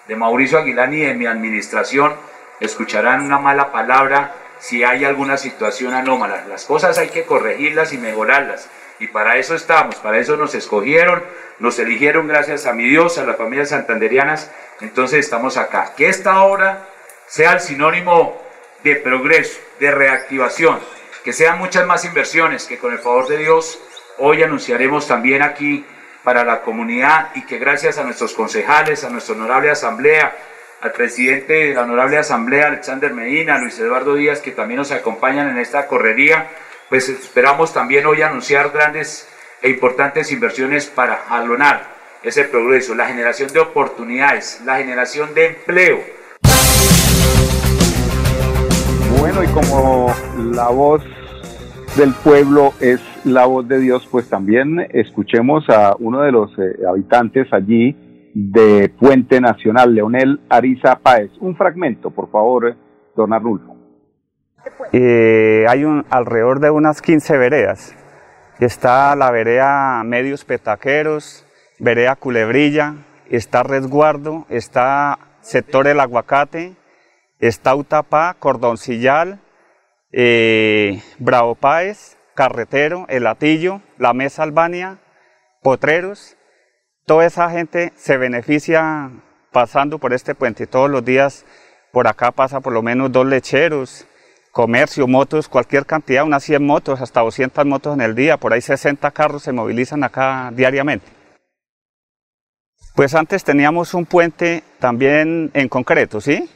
de 0.08 0.16
Mauricio 0.16 0.58
Aguilar 0.58 0.88
ni 0.88 1.00
de 1.02 1.14
mi 1.14 1.26
administración 1.26 2.14
escucharán 2.60 3.22
una 3.22 3.38
mala 3.38 3.72
palabra 3.72 4.34
si 4.58 4.84
hay 4.84 5.04
alguna 5.04 5.36
situación 5.36 5.94
anómala. 5.94 6.44
Las 6.48 6.64
cosas 6.64 6.98
hay 6.98 7.08
que 7.08 7.24
corregirlas 7.24 7.92
y 7.92 7.98
mejorarlas. 7.98 8.68
Y 8.98 9.06
para 9.06 9.36
eso 9.38 9.54
estamos, 9.54 9.96
para 9.96 10.18
eso 10.18 10.36
nos 10.36 10.54
escogieron, 10.54 11.24
nos 11.58 11.78
eligieron 11.78 12.28
gracias 12.28 12.66
a 12.66 12.74
mi 12.74 12.84
Dios, 12.84 13.16
a 13.18 13.24
las 13.24 13.36
familias 13.36 13.70
santanderianas. 13.70 14.50
Entonces 14.80 15.20
estamos 15.20 15.56
acá. 15.56 15.94
Que 15.96 16.08
esta 16.08 16.42
obra 16.42 16.86
sea 17.26 17.52
el 17.52 17.60
sinónimo 17.60 18.40
de 18.84 18.96
progreso, 18.96 19.58
de 19.78 19.90
reactivación, 19.90 20.78
que 21.24 21.32
sean 21.32 21.58
muchas 21.58 21.86
más 21.86 22.04
inversiones 22.04 22.66
que 22.66 22.78
con 22.78 22.92
el 22.92 22.98
favor 22.98 23.28
de 23.28 23.38
Dios 23.38 23.78
hoy 24.18 24.42
anunciaremos 24.42 25.06
también 25.06 25.42
aquí 25.42 25.84
para 26.22 26.44
la 26.44 26.60
comunidad 26.60 27.30
y 27.34 27.46
que 27.46 27.58
gracias 27.58 27.98
a 27.98 28.04
nuestros 28.04 28.34
concejales, 28.34 29.04
a 29.04 29.10
nuestra 29.10 29.34
honorable 29.34 29.70
asamblea, 29.70 30.36
al 30.80 30.92
presidente 30.92 31.52
de 31.52 31.74
la 31.74 31.82
honorable 31.82 32.16
asamblea, 32.16 32.68
Alexander 32.68 33.12
Medina, 33.12 33.58
Luis 33.58 33.78
Eduardo 33.78 34.14
Díaz, 34.14 34.40
que 34.40 34.50
también 34.50 34.78
nos 34.78 34.92
acompañan 34.92 35.50
en 35.50 35.58
esta 35.58 35.86
correría, 35.86 36.48
pues 36.88 37.08
esperamos 37.08 37.74
también 37.74 38.06
hoy 38.06 38.22
anunciar 38.22 38.70
grandes 38.70 39.28
e 39.60 39.68
importantes 39.68 40.32
inversiones 40.32 40.86
para 40.86 41.16
jalonar 41.28 42.00
ese 42.22 42.44
progreso, 42.44 42.94
la 42.94 43.06
generación 43.06 43.52
de 43.52 43.60
oportunidades, 43.60 44.62
la 44.64 44.78
generación 44.78 45.34
de 45.34 45.46
empleo. 45.46 45.98
Bueno, 49.18 49.44
y 49.44 49.48
como 49.48 50.14
la 50.54 50.68
voz 50.68 51.02
del 51.96 52.14
pueblo 52.14 52.72
es 52.80 53.00
la 53.24 53.44
voz 53.44 53.68
de 53.68 53.80
Dios, 53.80 54.08
pues 54.10 54.30
también 54.30 54.86
escuchemos 54.94 55.68
a 55.68 55.94
uno 55.98 56.22
de 56.22 56.32
los 56.32 56.50
eh, 56.58 56.86
habitantes 56.88 57.52
allí 57.52 57.94
de 58.34 58.88
Puente 58.88 59.40
Nacional, 59.40 59.94
Leonel 59.94 60.40
Ariza 60.48 60.96
Páez. 60.96 61.30
Un 61.40 61.56
fragmento, 61.56 62.10
por 62.10 62.30
favor, 62.30 62.76
don 63.16 63.32
Arnulfo. 63.32 63.76
Eh, 64.92 65.64
hay 65.68 65.84
un, 65.84 66.04
alrededor 66.10 66.60
de 66.60 66.70
unas 66.70 67.02
15 67.02 67.38
veredas. 67.38 67.96
Está 68.58 69.14
la 69.16 69.30
vereda 69.30 70.02
Medios 70.04 70.44
Petaqueros, 70.44 71.46
vereda 71.78 72.16
Culebrilla, 72.16 72.94
está 73.30 73.62
Resguardo, 73.62 74.46
está 74.50 75.18
Sector 75.40 75.86
El 75.86 76.00
Aguacate, 76.00 76.76
está 77.38 77.74
Utapá, 77.74 78.36
Cordoncillal, 78.38 79.40
eh, 80.12 81.00
Bravo 81.18 81.54
Páez, 81.54 82.18
Carretero, 82.34 83.06
El 83.08 83.26
Atillo, 83.26 83.80
La 83.96 84.12
Mesa 84.12 84.42
Albania, 84.42 84.98
Potreros. 85.62 86.36
Toda 87.10 87.26
esa 87.26 87.50
gente 87.50 87.92
se 87.96 88.16
beneficia 88.18 89.10
pasando 89.50 89.98
por 89.98 90.12
este 90.12 90.36
puente. 90.36 90.68
Todos 90.68 90.88
los 90.88 91.04
días 91.04 91.44
por 91.90 92.06
acá 92.06 92.30
pasa 92.30 92.60
por 92.60 92.72
lo 92.72 92.82
menos 92.82 93.10
dos 93.10 93.26
lecheros, 93.26 94.06
comercio, 94.52 95.08
motos, 95.08 95.48
cualquier 95.48 95.86
cantidad, 95.86 96.22
unas 96.22 96.44
100 96.44 96.64
motos, 96.64 97.00
hasta 97.00 97.22
200 97.22 97.66
motos 97.66 97.94
en 97.94 98.02
el 98.02 98.14
día, 98.14 98.36
por 98.36 98.52
ahí 98.52 98.60
60 98.60 99.10
carros 99.10 99.42
se 99.42 99.50
movilizan 99.50 100.04
acá 100.04 100.52
diariamente. 100.54 101.08
Pues 102.94 103.16
antes 103.16 103.42
teníamos 103.42 103.92
un 103.92 104.06
puente 104.06 104.62
también 104.78 105.50
en 105.52 105.68
concreto, 105.68 106.20
¿sí? 106.20 106.48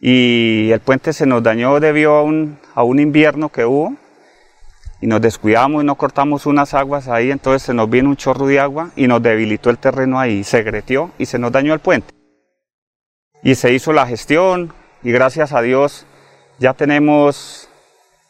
Y 0.00 0.72
el 0.72 0.80
puente 0.80 1.12
se 1.12 1.24
nos 1.24 1.40
dañó 1.40 1.78
debido 1.78 2.16
a 2.16 2.24
un, 2.24 2.58
a 2.74 2.82
un 2.82 2.98
invierno 2.98 3.48
que 3.48 3.64
hubo 3.64 3.96
y 5.02 5.08
nos 5.08 5.20
descuidamos 5.20 5.82
y 5.82 5.86
no 5.86 5.96
cortamos 5.96 6.46
unas 6.46 6.74
aguas 6.74 7.08
ahí, 7.08 7.32
entonces 7.32 7.62
se 7.62 7.74
nos 7.74 7.90
vino 7.90 8.08
un 8.08 8.16
chorro 8.16 8.46
de 8.46 8.60
agua 8.60 8.90
y 8.94 9.08
nos 9.08 9.20
debilitó 9.20 9.68
el 9.68 9.76
terreno 9.76 10.18
ahí, 10.18 10.44
se 10.44 10.62
gretió 10.62 11.10
y 11.18 11.26
se 11.26 11.40
nos 11.40 11.50
dañó 11.50 11.74
el 11.74 11.80
puente. 11.80 12.14
Y 13.42 13.56
se 13.56 13.72
hizo 13.72 13.92
la 13.92 14.06
gestión 14.06 14.72
y 15.02 15.10
gracias 15.10 15.52
a 15.52 15.60
Dios 15.60 16.06
ya 16.60 16.74
tenemos, 16.74 17.68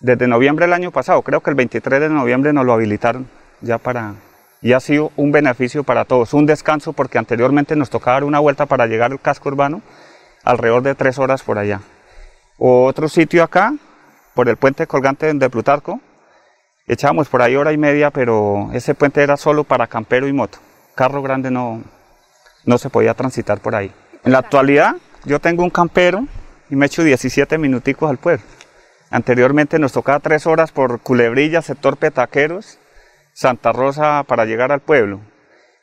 desde 0.01 0.27
noviembre 0.27 0.65
del 0.65 0.73
año 0.73 0.91
pasado, 0.91 1.21
creo 1.21 1.43
que 1.43 1.51
el 1.51 1.57
23 1.57 2.01
de 2.01 2.09
noviembre 2.09 2.55
nos 2.55 2.65
lo 2.65 2.73
habilitaron 2.73 3.29
ya 3.61 3.77
para, 3.77 4.15
y 4.63 4.73
ha 4.73 4.81
sido 4.81 5.13
un 5.17 5.31
beneficio 5.31 5.85
para 5.85 6.07
todos, 6.07 6.33
un 6.33 6.47
descanso 6.47 6.95
porque 6.95 7.19
anteriormente 7.19 7.77
nos 7.77 7.91
tocaba 7.91 8.15
dar 8.15 8.25
una 8.25 8.39
vuelta 8.39 8.65
para 8.65 8.87
llegar 8.87 9.13
al 9.13 9.21
casco 9.21 9.51
urbano, 9.51 9.83
alrededor 10.43 10.83
de 10.83 10.95
tres 10.95 11.19
horas 11.19 11.43
por 11.43 11.59
allá. 11.59 11.83
Otro 12.57 13.11
sitio 13.11 13.43
acá, 13.43 13.75
por 14.33 14.49
el 14.49 14.57
puente 14.57 14.87
colgante 14.87 15.31
de 15.31 15.51
Plutarco, 15.51 16.01
echábamos 16.87 17.29
por 17.29 17.43
ahí 17.43 17.57
hora 17.57 17.73
y 17.73 17.79
media, 17.79 18.11
pero 18.11 18.71
ese 18.73 18.95
puente 18.95 19.23
era 19.23 19.37
solo 19.37 19.65
para 19.65 19.87
campero 19.87 20.29
y 20.29 20.33
moto. 20.33 20.59
Carro 20.95 21.23
grande 21.23 21.51
no, 21.51 21.83
no 22.65 22.79
se 22.79 22.91
podía 22.91 23.15
transitar 23.15 23.61
por 23.61 23.75
ahí. 23.75 23.93
En 24.25 24.33
la 24.33 24.39
actualidad, 24.39 24.97
yo 25.25 25.41
tengo 25.41 25.63
un 25.63 25.71
campero 25.71 26.27
y 26.71 26.77
me 26.77 26.87
echo 26.87 27.03
17 27.03 27.59
minuticos 27.59 28.09
al 28.11 28.19
pueblo. 28.19 28.45
Anteriormente 29.11 29.79
nos 29.79 29.93
tocaba 29.93 30.21
tres 30.21 30.47
horas 30.47 30.73
por 30.73 31.01
Culebrilla, 31.01 31.61
sector 31.61 31.97
Petaqueros, 31.97 32.79
Santa 33.35 33.73
Rosa 33.73 34.25
para 34.27 34.45
llegar 34.45 34.73
al 34.73 34.81
pueblo. 34.81 35.21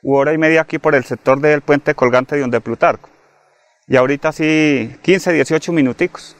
U 0.02 0.16
hora 0.16 0.32
y 0.32 0.38
media 0.38 0.62
aquí 0.62 0.78
por 0.78 0.94
el 0.94 1.04
sector 1.04 1.40
del 1.40 1.60
puente 1.60 1.94
colgante 1.94 2.34
de 2.34 2.42
donde 2.42 2.60
Plutarco. 2.60 3.08
Y 3.86 3.96
ahorita 3.96 4.32
sí, 4.32 4.96
15, 5.02 5.32
18 5.32 5.72
minuticos. 5.72 6.36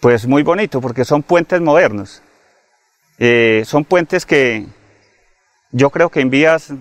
Pues 0.00 0.26
muy 0.26 0.42
bonito 0.42 0.80
porque 0.80 1.04
son 1.04 1.22
puentes 1.22 1.60
modernos. 1.60 2.22
Eh, 3.18 3.62
son 3.64 3.84
puentes 3.84 4.24
que 4.24 4.66
yo 5.72 5.90
creo 5.90 6.08
que 6.08 6.20
en 6.20 6.30
vías 6.30 6.72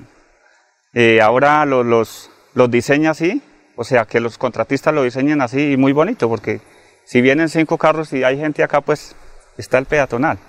eh, 0.94 1.20
ahora 1.22 1.66
los, 1.66 2.30
los, 2.54 2.72
diseña 2.72 3.12
así 3.12 3.42
o 3.78 3.84
sea, 3.84 4.06
que 4.06 4.20
los 4.20 4.38
contratistas 4.38 4.94
lo 4.94 5.04
diseñen 5.04 5.40
así 5.40 5.74
y 5.74 5.78
muy 5.78 5.94
bonito, 5.94 6.28
porque 6.28 6.62
si 7.06 7.22
vienen 7.22 7.48
cinco 7.48 7.78
carros 7.78 8.12
y 8.12 8.24
hay 8.24 8.38
gente 8.38 8.64
acá, 8.64 8.82
pues 8.82 9.16
está 9.56 9.78
el 9.78 9.86
peatonal. 9.86 10.40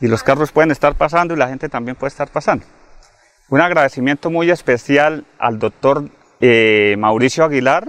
Y 0.00 0.08
los 0.08 0.24
carros 0.24 0.50
pueden 0.50 0.72
estar 0.72 0.96
pasando 0.96 1.32
y 1.32 1.36
la 1.36 1.48
gente 1.48 1.68
también 1.68 1.96
puede 1.96 2.08
estar 2.08 2.28
pasando. 2.28 2.66
Un 3.48 3.60
agradecimiento 3.60 4.30
muy 4.30 4.50
especial 4.50 5.24
al 5.38 5.60
doctor 5.60 6.08
eh, 6.40 6.96
Mauricio 6.98 7.44
Aguilar, 7.44 7.88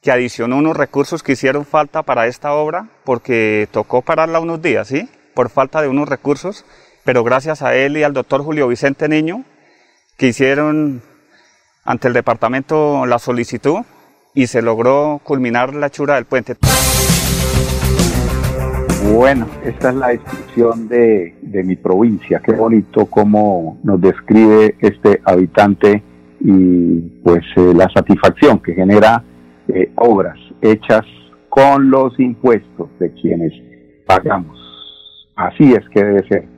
que 0.00 0.10
adicionó 0.10 0.56
unos 0.56 0.76
recursos 0.76 1.22
que 1.22 1.32
hicieron 1.32 1.66
falta 1.66 2.02
para 2.02 2.26
esta 2.26 2.54
obra, 2.54 2.88
porque 3.04 3.68
tocó 3.70 4.00
pararla 4.00 4.40
unos 4.40 4.62
días, 4.62 4.88
¿sí? 4.88 5.10
Por 5.34 5.50
falta 5.50 5.82
de 5.82 5.88
unos 5.88 6.08
recursos, 6.08 6.64
pero 7.04 7.24
gracias 7.24 7.62
a 7.62 7.74
él 7.74 7.96
y 7.96 8.02
al 8.02 8.12
doctor 8.12 8.42
Julio 8.42 8.68
Vicente 8.68 9.08
Niño, 9.08 9.44
que 10.16 10.28
hicieron 10.28 11.02
ante 11.84 12.08
el 12.08 12.14
departamento 12.14 13.04
la 13.06 13.18
solicitud 13.18 13.80
y 14.34 14.46
se 14.46 14.62
logró 14.62 15.20
culminar 15.22 15.74
la 15.74 15.90
chura 15.90 16.14
del 16.14 16.24
puente. 16.24 16.56
Bueno, 19.12 19.46
esta 19.64 19.90
es 19.90 19.96
la 19.96 20.08
descripción 20.08 20.88
de, 20.88 21.34
mi 21.64 21.76
provincia. 21.76 22.40
Qué 22.40 22.52
bonito 22.52 23.06
cómo 23.06 23.78
nos 23.82 24.00
describe 24.00 24.76
este 24.80 25.20
habitante 25.24 26.02
y 26.40 27.00
pues 27.22 27.44
eh, 27.56 27.72
la 27.74 27.88
satisfacción 27.90 28.60
que 28.60 28.74
genera 28.74 29.22
eh, 29.68 29.92
obras 29.96 30.38
hechas 30.60 31.04
con 31.48 31.90
los 31.90 32.18
impuestos 32.18 32.88
de 32.98 33.12
quienes 33.12 33.52
pagamos. 34.06 34.63
Así 35.36 35.72
es 35.72 35.88
que 35.90 36.04
debe 36.04 36.28
ser. 36.28 36.48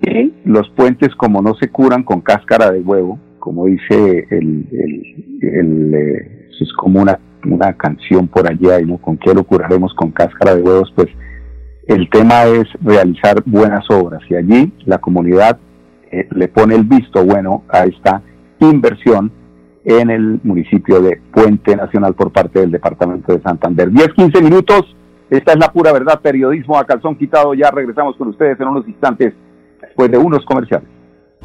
Y 0.00 0.34
los 0.44 0.68
puentes 0.70 1.14
como 1.14 1.40
no 1.40 1.54
se 1.54 1.68
curan 1.68 2.02
con 2.02 2.20
cáscara 2.20 2.70
de 2.70 2.80
huevo, 2.80 3.18
como 3.38 3.66
dice 3.66 4.26
el, 4.30 4.66
el, 5.40 5.94
eh, 5.94 6.48
es 6.60 6.72
como 6.74 7.00
una, 7.00 7.18
una 7.44 7.72
canción 7.74 8.28
por 8.28 8.46
allá, 8.46 8.80
y 8.80 8.84
¿no? 8.84 8.98
¿Con 8.98 9.16
qué 9.18 9.34
lo 9.34 9.44
curaremos 9.44 9.94
con 9.94 10.10
cáscara 10.10 10.54
de 10.54 10.62
huevos? 10.62 10.92
Pues 10.94 11.08
el 11.86 12.08
tema 12.10 12.44
es 12.44 12.64
realizar 12.82 13.42
buenas 13.44 13.84
obras 13.90 14.22
y 14.30 14.34
allí 14.34 14.72
la 14.86 14.98
comunidad 14.98 15.58
eh, 16.10 16.26
le 16.34 16.48
pone 16.48 16.74
el 16.74 16.84
visto 16.84 17.24
bueno 17.24 17.64
a 17.68 17.84
esta 17.84 18.22
inversión 18.60 19.30
en 19.84 20.10
el 20.10 20.40
municipio 20.42 21.00
de 21.02 21.20
Puente 21.32 21.76
Nacional 21.76 22.14
por 22.14 22.32
parte 22.32 22.60
del 22.60 22.70
departamento 22.70 23.34
de 23.34 23.42
Santander. 23.42 23.90
10, 23.90 24.08
15 24.14 24.42
minutos. 24.42 24.96
Esta 25.30 25.52
es 25.52 25.58
la 25.58 25.72
pura 25.72 25.92
verdad, 25.92 26.20
periodismo 26.20 26.78
a 26.78 26.84
calzón 26.84 27.16
quitado. 27.16 27.54
Ya 27.54 27.70
regresamos 27.70 28.16
con 28.16 28.28
ustedes 28.28 28.58
en 28.60 28.68
unos 28.68 28.86
instantes 28.86 29.34
después 29.80 30.10
de 30.10 30.18
unos 30.18 30.44
comerciales. 30.44 30.88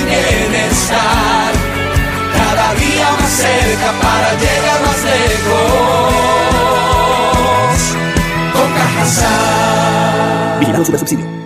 y 0.00 0.04
bienestar. 0.04 1.52
Cada 2.36 2.74
día 2.74 3.08
más 3.18 3.30
cerca 3.30 3.92
para 4.02 4.28
llegar 4.34 4.80
más 4.82 5.00
lejos. 5.04 6.14
Con 8.52 8.68
Cajasal. 8.74 10.58
Vigilado 10.60 10.84
Subsidio. 10.84 11.45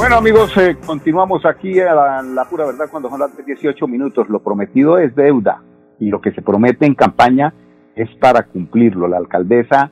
Bueno 0.00 0.16
amigos, 0.16 0.56
eh, 0.56 0.78
continuamos 0.86 1.44
aquí 1.44 1.78
a 1.78 1.92
la, 1.92 2.46
pura 2.48 2.64
verdad 2.64 2.86
cuando 2.90 3.10
son 3.10 3.20
las 3.20 3.36
18 3.36 3.86
minutos. 3.86 4.30
Lo 4.30 4.42
prometido 4.42 4.96
es 4.96 5.14
deuda 5.14 5.62
y 5.98 6.08
lo 6.08 6.22
que 6.22 6.32
se 6.32 6.40
promete 6.40 6.86
en 6.86 6.94
campaña 6.94 7.52
es 7.94 8.08
para 8.18 8.44
cumplirlo. 8.46 9.06
La 9.08 9.18
alcaldesa 9.18 9.90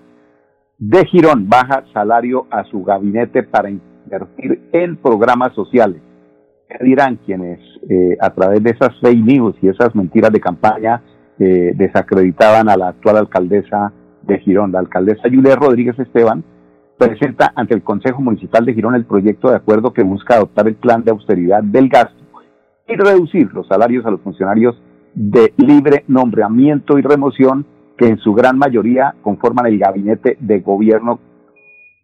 de 0.78 1.04
Girón 1.04 1.50
baja 1.50 1.84
salario 1.92 2.46
a 2.50 2.64
su 2.64 2.82
gabinete 2.84 3.42
para 3.42 3.68
invertir 3.68 4.70
en 4.72 4.96
programas 4.96 5.52
sociales. 5.52 6.00
¿Qué 6.70 6.82
dirán 6.82 7.16
quienes 7.26 7.60
eh, 7.90 8.16
a 8.18 8.30
través 8.30 8.62
de 8.62 8.70
esas 8.70 8.98
fake 9.02 9.22
news 9.22 9.56
y 9.60 9.68
esas 9.68 9.94
mentiras 9.94 10.32
de 10.32 10.40
campaña 10.40 11.02
eh, 11.38 11.72
desacreditaban 11.76 12.70
a 12.70 12.78
la 12.78 12.88
actual 12.88 13.18
alcaldesa 13.18 13.92
de 14.22 14.38
Girón? 14.38 14.72
La 14.72 14.78
alcaldesa 14.78 15.28
Julia 15.30 15.54
Rodríguez 15.54 15.98
Esteban 15.98 16.42
presenta 16.98 17.52
ante 17.54 17.74
el 17.74 17.82
Consejo 17.82 18.20
Municipal 18.20 18.66
de 18.66 18.74
Girón 18.74 18.96
el 18.96 19.06
proyecto 19.06 19.50
de 19.50 19.56
acuerdo 19.56 19.92
que 19.92 20.02
busca 20.02 20.34
adoptar 20.34 20.68
el 20.68 20.74
plan 20.74 21.04
de 21.04 21.12
austeridad 21.12 21.62
del 21.62 21.88
gasto 21.88 22.18
y 22.88 22.96
reducir 22.96 23.52
los 23.52 23.68
salarios 23.68 24.04
a 24.04 24.10
los 24.10 24.20
funcionarios 24.20 24.76
de 25.14 25.54
libre 25.56 26.02
nombramiento 26.08 26.98
y 26.98 27.02
remoción 27.02 27.64
que 27.96 28.08
en 28.08 28.18
su 28.18 28.34
gran 28.34 28.58
mayoría 28.58 29.14
conforman 29.22 29.66
el 29.66 29.78
gabinete 29.78 30.36
de 30.40 30.58
gobierno 30.60 31.20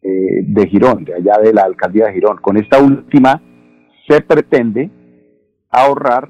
eh, 0.02 0.44
de 0.46 0.68
Girón, 0.68 1.04
de 1.04 1.14
allá 1.14 1.38
de 1.42 1.52
la 1.52 1.62
alcaldía 1.62 2.06
de 2.06 2.14
Girón. 2.14 2.38
Con 2.38 2.56
esta 2.56 2.82
última 2.82 3.40
se 4.08 4.20
pretende 4.20 4.90
ahorrar 5.70 6.28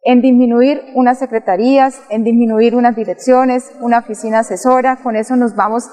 En 0.03 0.21
disminuir 0.21 0.81
unas 0.95 1.19
secretarías, 1.19 2.01
en 2.09 2.23
disminuir 2.23 2.75
unas 2.75 2.95
direcciones, 2.95 3.75
una 3.81 3.99
oficina 3.99 4.39
asesora, 4.39 4.97
con 5.03 5.15
eso 5.15 5.35
nos 5.35 5.55
vamos 5.55 5.89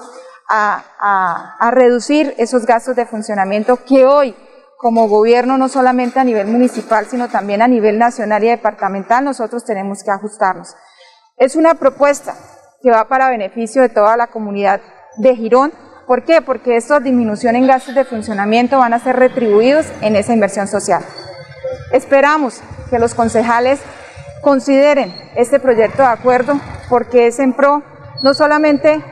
a, 0.49 1.57
a 1.59 1.71
reducir 1.71 2.33
esos 2.37 2.65
gastos 2.65 2.95
de 2.95 3.05
funcionamiento 3.05 3.77
que 3.85 4.05
hoy 4.05 4.35
como 4.85 5.09
gobierno, 5.09 5.57
no 5.57 5.67
solamente 5.67 6.19
a 6.19 6.23
nivel 6.23 6.45
municipal, 6.45 7.07
sino 7.07 7.27
también 7.27 7.63
a 7.63 7.67
nivel 7.67 7.97
nacional 7.97 8.43
y 8.43 8.49
departamental, 8.49 9.25
nosotros 9.25 9.65
tenemos 9.65 10.03
que 10.03 10.11
ajustarnos. 10.11 10.75
Es 11.37 11.55
una 11.55 11.73
propuesta 11.73 12.35
que 12.83 12.91
va 12.91 13.07
para 13.07 13.31
beneficio 13.31 13.81
de 13.81 13.89
toda 13.89 14.15
la 14.15 14.27
comunidad 14.27 14.81
de 15.17 15.35
Girón. 15.35 15.73
¿Por 16.05 16.23
qué? 16.23 16.39
Porque 16.43 16.77
estas 16.77 17.03
disminuciones 17.03 17.63
en 17.63 17.67
gastos 17.67 17.95
de 17.95 18.05
funcionamiento 18.05 18.77
van 18.77 18.93
a 18.93 18.99
ser 18.99 19.15
retribuidos 19.15 19.87
en 20.01 20.15
esa 20.15 20.33
inversión 20.33 20.67
social. 20.67 21.03
Esperamos 21.91 22.61
que 22.91 22.99
los 22.99 23.15
concejales 23.15 23.79
consideren 24.43 25.11
este 25.35 25.59
proyecto 25.59 26.03
de 26.03 26.09
acuerdo 26.09 26.59
porque 26.89 27.25
es 27.25 27.39
en 27.39 27.53
pro 27.53 27.81
no 28.21 28.35
solamente 28.35 29.03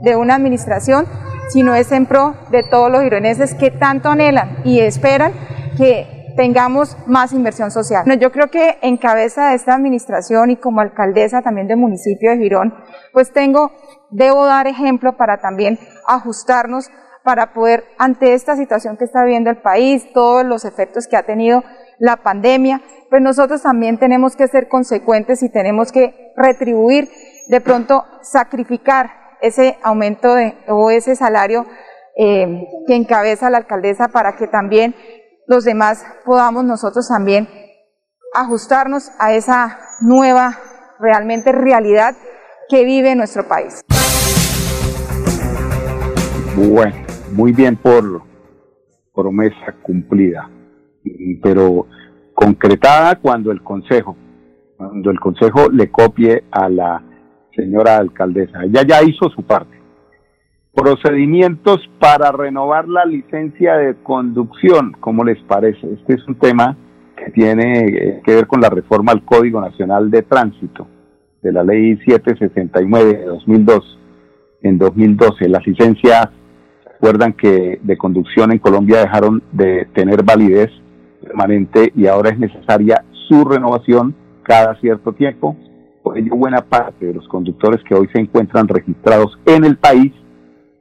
de 0.00 0.16
una 0.16 0.36
administración, 0.36 1.06
sino 1.48 1.74
es 1.74 1.92
en 1.92 2.06
pro 2.06 2.34
de 2.50 2.62
todos 2.62 2.90
los 2.90 3.02
gironeses 3.02 3.54
que 3.54 3.70
tanto 3.70 4.08
anhelan 4.08 4.58
y 4.64 4.80
esperan 4.80 5.32
que 5.76 6.18
tengamos 6.36 6.96
más 7.06 7.32
inversión 7.32 7.72
social. 7.72 8.04
yo 8.20 8.30
creo 8.30 8.48
que 8.48 8.78
en 8.82 8.96
cabeza 8.96 9.48
de 9.48 9.56
esta 9.56 9.74
administración 9.74 10.50
y 10.50 10.56
como 10.56 10.80
alcaldesa 10.80 11.42
también 11.42 11.66
del 11.66 11.78
municipio 11.78 12.30
de 12.30 12.38
Girón, 12.38 12.74
pues 13.12 13.32
tengo, 13.32 13.72
debo 14.10 14.46
dar 14.46 14.68
ejemplo 14.68 15.16
para 15.16 15.38
también 15.38 15.80
ajustarnos 16.06 16.90
para 17.24 17.52
poder, 17.52 17.84
ante 17.98 18.34
esta 18.34 18.54
situación 18.54 18.96
que 18.96 19.04
está 19.04 19.24
viviendo 19.24 19.50
el 19.50 19.58
país, 19.58 20.12
todos 20.14 20.46
los 20.46 20.64
efectos 20.64 21.08
que 21.08 21.16
ha 21.16 21.24
tenido 21.24 21.64
la 21.98 22.18
pandemia, 22.18 22.82
pues 23.10 23.20
nosotros 23.20 23.62
también 23.62 23.98
tenemos 23.98 24.36
que 24.36 24.46
ser 24.46 24.68
consecuentes 24.68 25.42
y 25.42 25.48
tenemos 25.48 25.90
que 25.90 26.32
retribuir, 26.36 27.10
de 27.48 27.60
pronto 27.60 28.04
sacrificar 28.22 29.10
ese 29.40 29.78
aumento 29.82 30.34
de, 30.34 30.56
o 30.68 30.90
ese 30.90 31.16
salario 31.16 31.66
eh, 32.16 32.66
que 32.86 32.96
encabeza 32.96 33.50
la 33.50 33.58
alcaldesa 33.58 34.08
para 34.08 34.36
que 34.36 34.46
también 34.46 34.94
los 35.46 35.64
demás 35.64 36.04
podamos 36.24 36.64
nosotros 36.64 37.08
también 37.08 37.48
ajustarnos 38.34 39.10
a 39.18 39.32
esa 39.32 39.78
nueva 40.00 40.58
realmente 41.00 41.52
realidad 41.52 42.14
que 42.68 42.84
vive 42.84 43.14
nuestro 43.14 43.46
país. 43.48 43.80
Bueno, 46.56 46.94
muy 47.32 47.52
bien 47.52 47.76
por 47.76 48.22
promesa 49.14 49.74
cumplida, 49.82 50.50
pero 51.42 51.86
concretada 52.34 53.16
cuando 53.16 53.52
el 53.52 53.62
Consejo, 53.62 54.16
cuando 54.76 55.10
el 55.10 55.20
Consejo 55.20 55.70
le 55.70 55.90
copie 55.90 56.44
a 56.50 56.68
la 56.68 57.07
señora 57.58 57.96
alcaldesa. 57.96 58.62
Ella 58.62 58.82
ya 58.86 59.02
hizo 59.02 59.28
su 59.30 59.42
parte. 59.42 59.76
Procedimientos 60.72 61.80
para 61.98 62.30
renovar 62.30 62.88
la 62.88 63.04
licencia 63.04 63.74
de 63.74 63.96
conducción, 63.96 64.92
¿cómo 65.00 65.24
les 65.24 65.42
parece? 65.42 65.92
Este 65.92 66.14
es 66.14 66.28
un 66.28 66.36
tema 66.36 66.76
que 67.16 67.32
tiene 67.32 67.86
eh, 67.88 68.22
que 68.24 68.36
ver 68.36 68.46
con 68.46 68.60
la 68.60 68.70
reforma 68.70 69.10
al 69.10 69.24
Código 69.24 69.60
Nacional 69.60 70.08
de 70.08 70.22
Tránsito 70.22 70.86
de 71.42 71.52
la 71.52 71.64
Ley 71.64 71.96
769 72.06 73.18
de 73.18 73.24
2002. 73.24 73.98
En 74.62 74.78
2012, 74.78 75.48
las 75.48 75.66
licencias, 75.66 76.28
recuerdan 76.92 77.32
que 77.32 77.80
de 77.82 77.96
conducción 77.96 78.52
en 78.52 78.58
Colombia 78.58 79.00
dejaron 79.00 79.42
de 79.50 79.86
tener 79.94 80.22
validez 80.22 80.70
permanente 81.22 81.92
y 81.96 82.06
ahora 82.06 82.30
es 82.30 82.38
necesaria 82.38 83.04
su 83.28 83.44
renovación 83.44 84.14
cada 84.44 84.76
cierto 84.80 85.12
tiempo 85.12 85.56
por 86.08 86.16
ello, 86.16 86.36
buena 86.36 86.62
parte 86.62 87.04
de 87.04 87.12
los 87.12 87.28
conductores 87.28 87.84
que 87.86 87.94
hoy 87.94 88.08
se 88.14 88.18
encuentran 88.18 88.66
registrados 88.66 89.38
en 89.44 89.66
el 89.66 89.76
país 89.76 90.10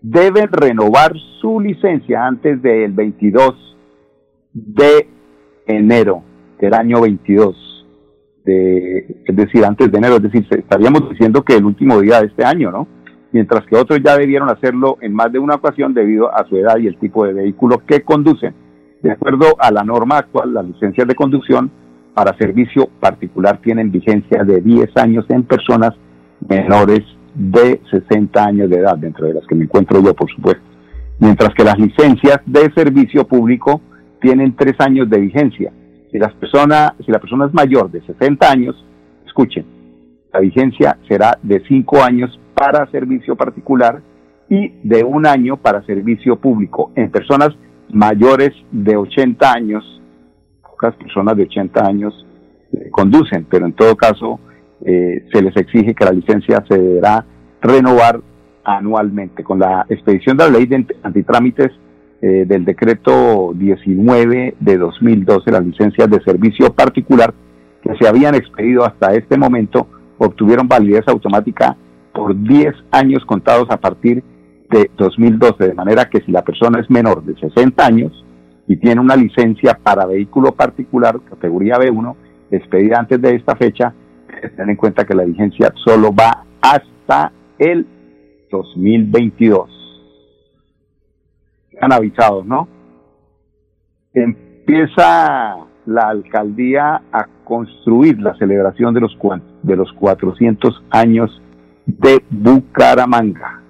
deben 0.02 0.48
renovar 0.50 1.12
su 1.42 1.60
licencia 1.60 2.26
antes 2.26 2.62
del 2.62 2.94
22 2.94 3.76
de 4.54 5.10
enero 5.66 6.24
del 6.62 6.74
año 6.74 7.02
22. 7.02 7.86
De, 8.46 9.22
es 9.26 9.36
decir, 9.36 9.66
antes 9.66 9.92
de 9.92 9.98
enero, 9.98 10.16
es 10.16 10.24
decir, 10.24 10.48
estaríamos 10.50 11.10
diciendo 11.10 11.44
que 11.44 11.58
el 11.58 11.66
último 11.66 12.00
día 12.00 12.22
de 12.22 12.28
este 12.28 12.46
año, 12.46 12.72
¿no? 12.72 12.88
Mientras 13.34 13.66
que 13.66 13.76
otros 13.76 14.00
ya 14.02 14.16
debieron 14.16 14.50
hacerlo 14.50 14.98
en 15.02 15.14
más 15.14 15.30
de 15.34 15.40
una 15.40 15.56
ocasión 15.56 15.94
debido 15.94 16.34
a 16.34 16.48
su 16.48 16.56
edad 16.56 16.78
y 16.78 16.88
el 16.88 16.98
tipo 17.00 17.26
de 17.26 17.34
vehículo 17.34 17.84
que 17.86 18.02
conducen. 18.02 18.56
De 19.02 19.12
acuerdo 19.12 19.48
a 19.60 19.72
la 19.72 19.84
norma 19.84 20.20
actual, 20.20 20.54
las 20.54 20.66
licencias 20.66 21.06
de 21.06 21.16
conducción 21.16 21.70
para 22.18 22.36
servicio 22.36 22.90
particular 23.00 23.60
tienen 23.62 23.92
vigencia 23.92 24.44
de 24.44 24.60
10 24.60 24.98
años 24.98 25.24
en 25.30 25.44
personas 25.44 25.94
menores 26.50 27.02
de 27.36 27.80
60 27.92 28.44
años 28.44 28.72
de 28.72 28.78
edad, 28.78 28.98
dentro 28.98 29.28
de 29.28 29.36
las 29.36 29.46
que 29.46 29.54
me 29.54 29.66
encuentro 29.66 30.02
yo, 30.04 30.16
por 30.16 30.28
supuesto. 30.32 30.64
Mientras 31.20 31.54
que 31.54 31.64
las 31.64 31.78
licencias 31.78 32.40
de 32.48 32.74
servicio 32.74 33.28
público 33.28 33.82
tienen 34.20 34.56
3 34.56 34.74
años 34.80 35.08
de 35.12 35.20
vigencia. 35.20 35.72
Si, 36.12 36.18
las 36.18 36.34
si 37.06 37.12
la 37.12 37.20
persona 37.20 37.46
es 37.46 37.54
mayor 37.54 37.92
de 37.92 38.02
60 38.02 38.50
años, 38.50 38.84
escuchen, 39.28 39.68
la 40.34 40.40
vigencia 40.40 40.98
será 41.08 41.38
de 41.44 41.62
5 41.68 42.02
años 42.02 42.40
para 42.56 42.90
servicio 42.90 43.36
particular 43.36 44.02
y 44.50 44.70
de 44.82 45.04
un 45.04 45.28
año 45.28 45.58
para 45.58 45.86
servicio 45.86 46.38
público. 46.38 46.92
En 46.96 47.12
personas 47.12 47.50
mayores 47.90 48.54
de 48.72 48.98
80 48.98 49.52
años 49.52 49.97
pocas 50.78 50.96
personas 50.96 51.36
de 51.36 51.44
80 51.44 51.86
años 51.86 52.26
conducen, 52.92 53.46
pero 53.50 53.66
en 53.66 53.74
todo 53.74 53.96
caso 53.96 54.40
eh, 54.86 55.26
se 55.34 55.42
les 55.42 55.56
exige 55.58 55.96
que 55.96 56.06
la 56.06 56.12
licencia 56.12 56.64
se 56.70 56.78
deberá 56.78 57.26
renovar 57.62 58.22
anualmente. 58.64 59.44
Con 59.44 59.60
la 59.60 59.86
expedición 59.90 60.38
de 60.38 60.44
la 60.44 60.52
ley 60.52 60.68
de 60.68 60.86
antitrámites 61.02 61.72
eh, 62.22 62.46
del 62.48 62.64
decreto 62.64 63.54
19 63.56 64.56
de 64.60 64.78
2012, 64.78 65.52
las 65.52 65.66
licencias 65.66 66.10
de 66.10 66.22
servicio 66.22 66.72
particular 66.74 67.34
que 67.82 67.96
se 67.98 68.08
habían 68.08 68.36
expedido 68.36 68.86
hasta 68.86 69.14
este 69.16 69.38
momento 69.38 69.88
obtuvieron 70.20 70.68
validez 70.68 71.08
automática 71.08 71.76
por 72.14 72.40
10 72.40 72.76
años 72.92 73.24
contados 73.26 73.68
a 73.70 73.78
partir 73.78 74.24
de 74.70 74.92
2012, 74.98 75.68
de 75.70 75.74
manera 75.74 76.10
que 76.10 76.22
si 76.22 76.32
la 76.32 76.44
persona 76.44 76.80
es 76.80 76.90
menor 76.90 77.24
de 77.24 77.36
60 77.40 77.86
años, 77.86 78.26
y 78.68 78.76
tiene 78.78 79.00
una 79.00 79.16
licencia 79.16 79.80
para 79.82 80.06
vehículo 80.06 80.52
particular, 80.52 81.20
categoría 81.22 81.78
B1, 81.78 82.16
expedida 82.52 83.00
antes 83.00 83.22
de 83.22 83.36
esta 83.36 83.56
fecha, 83.56 83.94
ten 84.56 84.70
en 84.70 84.76
cuenta 84.76 85.06
que 85.06 85.16
la 85.16 85.24
vigencia 85.24 85.74
solo 85.84 86.14
va 86.14 86.44
hasta 86.62 87.32
el 87.58 87.88
2022. 88.52 89.70
Han 91.80 91.94
avisado, 91.94 92.44
¿no? 92.44 92.68
Empieza 94.14 95.58
la 95.86 96.10
alcaldía 96.10 97.02
a 97.12 97.28
construir 97.46 98.20
la 98.20 98.36
celebración 98.38 98.94
de 98.94 99.02
los, 99.02 99.18
de 99.64 99.76
los 99.76 99.94
400 99.94 100.84
años 100.90 101.42
de 101.86 102.22
Bucaramanga. 102.30 103.62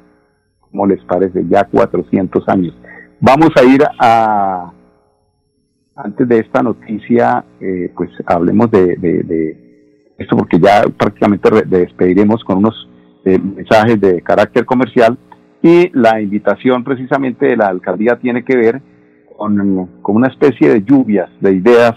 ¿Cómo 0.60 0.88
les 0.88 1.04
parece? 1.04 1.46
Ya 1.48 1.66
400 1.66 2.50
años. 2.50 2.76
Vamos 3.20 3.50
a 3.56 3.64
ir 3.64 3.84
a 4.00 4.72
antes 5.98 6.28
de 6.28 6.40
esta 6.40 6.62
noticia, 6.62 7.44
eh, 7.60 7.92
pues 7.96 8.12
hablemos 8.26 8.70
de, 8.72 9.58
esto 10.18 10.38
porque 10.38 10.60
ya 10.60 10.84
prácticamente 10.98 11.50
despediremos 11.66 12.44
con 12.44 12.60
unos 12.60 12.90
eh, 13.26 13.40
mensajes 13.40 14.00
de 14.00 14.22
carácter 14.22 14.66
comercial 14.66 15.18
y 15.62 15.90
la 15.98 16.22
invitación 16.22 16.84
precisamente 16.84 17.48
de 17.48 17.58
la 17.58 17.68
alcaldía 17.68 18.18
tiene 18.20 18.44
que 18.44 18.56
ver 18.56 18.82
con, 19.36 19.90
una 20.04 20.28
especie 20.28 20.70
de 20.70 20.84
lluvias 20.84 21.30
de 21.42 21.54
ideas 21.54 21.94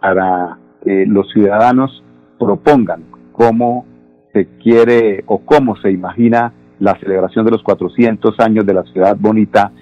para 0.00 0.58
que 0.82 1.06
los 1.06 1.30
ciudadanos 1.32 2.02
propongan 2.38 3.04
cómo 3.32 3.86
se 4.32 4.46
quiere 4.62 5.24
o 5.26 5.38
cómo 5.38 5.76
se 5.76 5.90
imagina 5.90 6.52
la 6.78 6.98
celebración 7.00 7.44
de 7.44 7.52
los 7.52 7.62
400 7.62 8.38
años 8.40 8.66
de 8.66 8.74
la 8.74 8.82
ciudad 8.84 9.16
bonita 9.18 9.72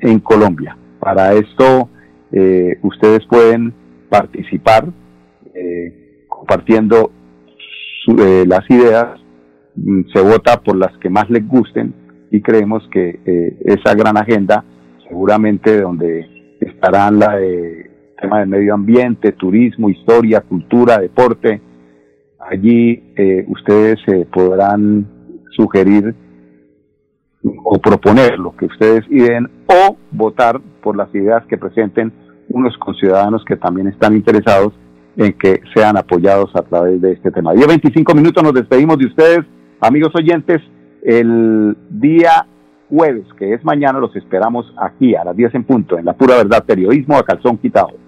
en 0.00 0.20
Colombia. 0.20 0.76
Para 0.98 1.34
esto 1.34 1.90
eh, 2.32 2.78
ustedes 2.82 3.26
pueden 3.26 3.72
participar 4.08 4.88
eh, 5.54 6.24
compartiendo 6.28 7.10
eh, 8.18 8.44
las 8.46 8.68
ideas, 8.70 9.20
mm, 9.76 10.02
se 10.12 10.20
vota 10.20 10.60
por 10.60 10.76
las 10.76 10.96
que 10.98 11.08
más 11.08 11.28
les 11.30 11.46
gusten 11.46 11.94
y 12.30 12.42
creemos 12.42 12.86
que 12.92 13.20
esa 13.64 13.94
gran 13.94 14.18
agenda, 14.18 14.62
seguramente 15.08 15.80
donde 15.80 16.56
estarán 16.60 17.18
la 17.18 17.36
de 17.36 17.90
tema 18.20 18.40
de 18.40 18.46
medio 18.46 18.74
ambiente, 18.74 19.32
turismo, 19.32 19.88
historia, 19.88 20.42
cultura, 20.42 20.98
deporte, 20.98 21.62
allí 22.38 23.02
ustedes 23.46 23.98
podrán 24.30 25.06
sugerir 25.56 26.14
o 27.64 27.78
proponer 27.78 28.38
lo 28.38 28.54
que 28.54 28.66
ustedes 28.66 29.04
ideen 29.08 29.48
o 29.68 29.96
votar 30.10 30.60
por 30.82 30.96
las 30.96 31.14
ideas 31.14 31.44
que 31.46 31.58
presenten 31.58 32.12
unos 32.48 32.76
conciudadanos 32.78 33.44
que 33.44 33.56
también 33.56 33.88
están 33.88 34.16
interesados 34.16 34.72
en 35.16 35.32
que 35.34 35.60
sean 35.74 35.96
apoyados 35.96 36.50
a 36.54 36.62
través 36.62 37.00
de 37.00 37.12
este 37.12 37.30
tema. 37.30 37.52
10, 37.52 37.66
25 37.66 38.14
minutos 38.14 38.42
nos 38.42 38.54
despedimos 38.54 38.98
de 38.98 39.06
ustedes, 39.06 39.40
amigos 39.80 40.14
oyentes. 40.14 40.62
El 41.02 41.76
día 41.90 42.46
jueves, 42.88 43.26
que 43.38 43.52
es 43.52 43.64
mañana, 43.64 43.98
los 43.98 44.14
esperamos 44.16 44.72
aquí 44.80 45.14
a 45.14 45.24
las 45.24 45.36
10 45.36 45.54
en 45.56 45.64
punto, 45.64 45.98
en 45.98 46.04
La 46.04 46.14
Pura 46.14 46.36
Verdad, 46.36 46.64
periodismo 46.64 47.16
a 47.16 47.22
calzón 47.22 47.58
quitado. 47.58 48.07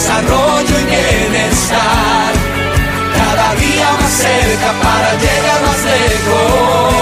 desarrollo 0.00 0.76
y 0.80 0.84
bienestar. 0.86 2.32
Cada 3.14 3.54
día 3.54 3.88
más 4.00 4.10
cerca 4.10 4.72
para 4.82 5.10
llegar 5.24 5.60
más 5.66 5.80
lejos. 5.84 6.94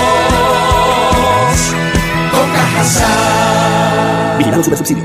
Con. 2.32 2.48
Vigilado 4.38 4.62
Super 4.64 4.78
Subsidio. 4.78 5.04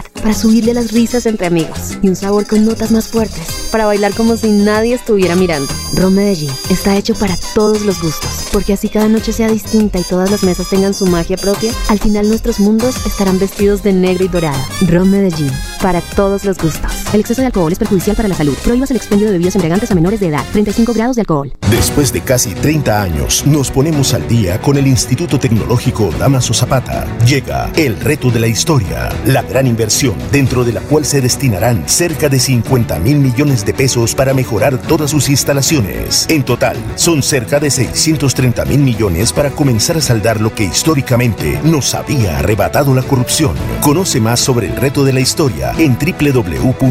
para 0.21 0.33
subirle 0.33 0.73
las 0.73 0.91
risas 0.91 1.25
entre 1.25 1.47
amigos 1.47 1.97
y 2.01 2.09
un 2.09 2.15
sabor 2.15 2.45
con 2.45 2.65
notas 2.65 2.91
más 2.91 3.07
fuertes 3.07 3.47
para 3.71 3.85
bailar 3.85 4.13
como 4.13 4.37
si 4.37 4.49
nadie 4.49 4.93
estuviera 4.93 5.35
mirando. 5.35 5.73
Ron 5.95 6.15
Medellín 6.15 6.51
está 6.69 6.95
hecho 6.95 7.15
para 7.15 7.37
todos 7.55 7.81
los 7.81 8.01
gustos, 8.01 8.47
porque 8.51 8.73
así 8.73 8.89
cada 8.89 9.07
noche 9.07 9.33
sea 9.33 9.49
distinta 9.49 9.99
y 9.99 10.03
todas 10.03 10.29
las 10.29 10.43
mesas 10.43 10.69
tengan 10.69 10.93
su 10.93 11.05
magia 11.07 11.37
propia, 11.37 11.73
al 11.89 11.99
final 11.99 12.27
nuestros 12.27 12.59
mundos 12.59 12.95
estarán 13.05 13.39
vestidos 13.39 13.83
de 13.83 13.93
negro 13.93 14.25
y 14.25 14.27
dorado. 14.27 14.61
Ron 14.87 15.09
Medellín, 15.09 15.51
para 15.81 16.01
todos 16.01 16.45
los 16.45 16.57
gustos. 16.57 17.00
El 17.13 17.19
exceso 17.19 17.41
de 17.41 17.47
alcohol 17.47 17.69
es 17.69 17.77
perjudicial 17.77 18.15
para 18.15 18.29
la 18.29 18.35
salud. 18.35 18.55
Prohíbas 18.63 18.89
el 18.89 18.95
expendio 18.95 19.27
de 19.27 19.33
bebidas 19.33 19.55
embriagantes 19.55 19.91
a 19.91 19.95
menores 19.95 20.21
de 20.21 20.27
edad. 20.27 20.45
35 20.53 20.93
grados 20.93 21.17
de 21.17 21.23
alcohol. 21.23 21.51
Después 21.69 22.13
de 22.13 22.21
casi 22.21 22.53
30 22.53 23.01
años, 23.01 23.45
nos 23.45 23.69
ponemos 23.69 24.13
al 24.13 24.25
día 24.29 24.61
con 24.61 24.77
el 24.77 24.87
Instituto 24.87 25.37
Tecnológico 25.37 26.09
Damaso 26.17 26.53
Zapata. 26.53 27.05
Llega 27.25 27.69
el 27.75 27.99
reto 27.99 28.31
de 28.31 28.39
la 28.39 28.47
historia, 28.47 29.09
la 29.25 29.41
gran 29.41 29.67
inversión 29.67 30.15
dentro 30.31 30.63
de 30.63 30.71
la 30.71 30.79
cual 30.81 31.03
se 31.03 31.19
destinarán 31.19 31.83
cerca 31.85 32.29
de 32.29 32.39
50 32.39 32.99
mil 32.99 33.17
millones 33.17 33.65
de 33.65 33.73
pesos 33.73 34.15
para 34.15 34.33
mejorar 34.33 34.77
todas 34.77 35.11
sus 35.11 35.27
instalaciones. 35.27 36.27
En 36.29 36.43
total, 36.43 36.77
son 36.95 37.23
cerca 37.23 37.59
de 37.59 37.71
630 37.71 38.63
mil 38.65 38.79
millones 38.79 39.33
para 39.33 39.49
comenzar 39.49 39.97
a 39.97 40.01
saldar 40.01 40.39
lo 40.39 40.55
que 40.55 40.63
históricamente 40.63 41.59
nos 41.63 41.93
había 41.93 42.39
arrebatado 42.39 42.93
la 42.93 43.03
corrupción. 43.03 43.53
Conoce 43.81 44.21
más 44.21 44.39
sobre 44.39 44.67
el 44.67 44.77
reto 44.77 45.03
de 45.03 45.11
la 45.11 45.19
historia 45.19 45.73
en 45.77 45.97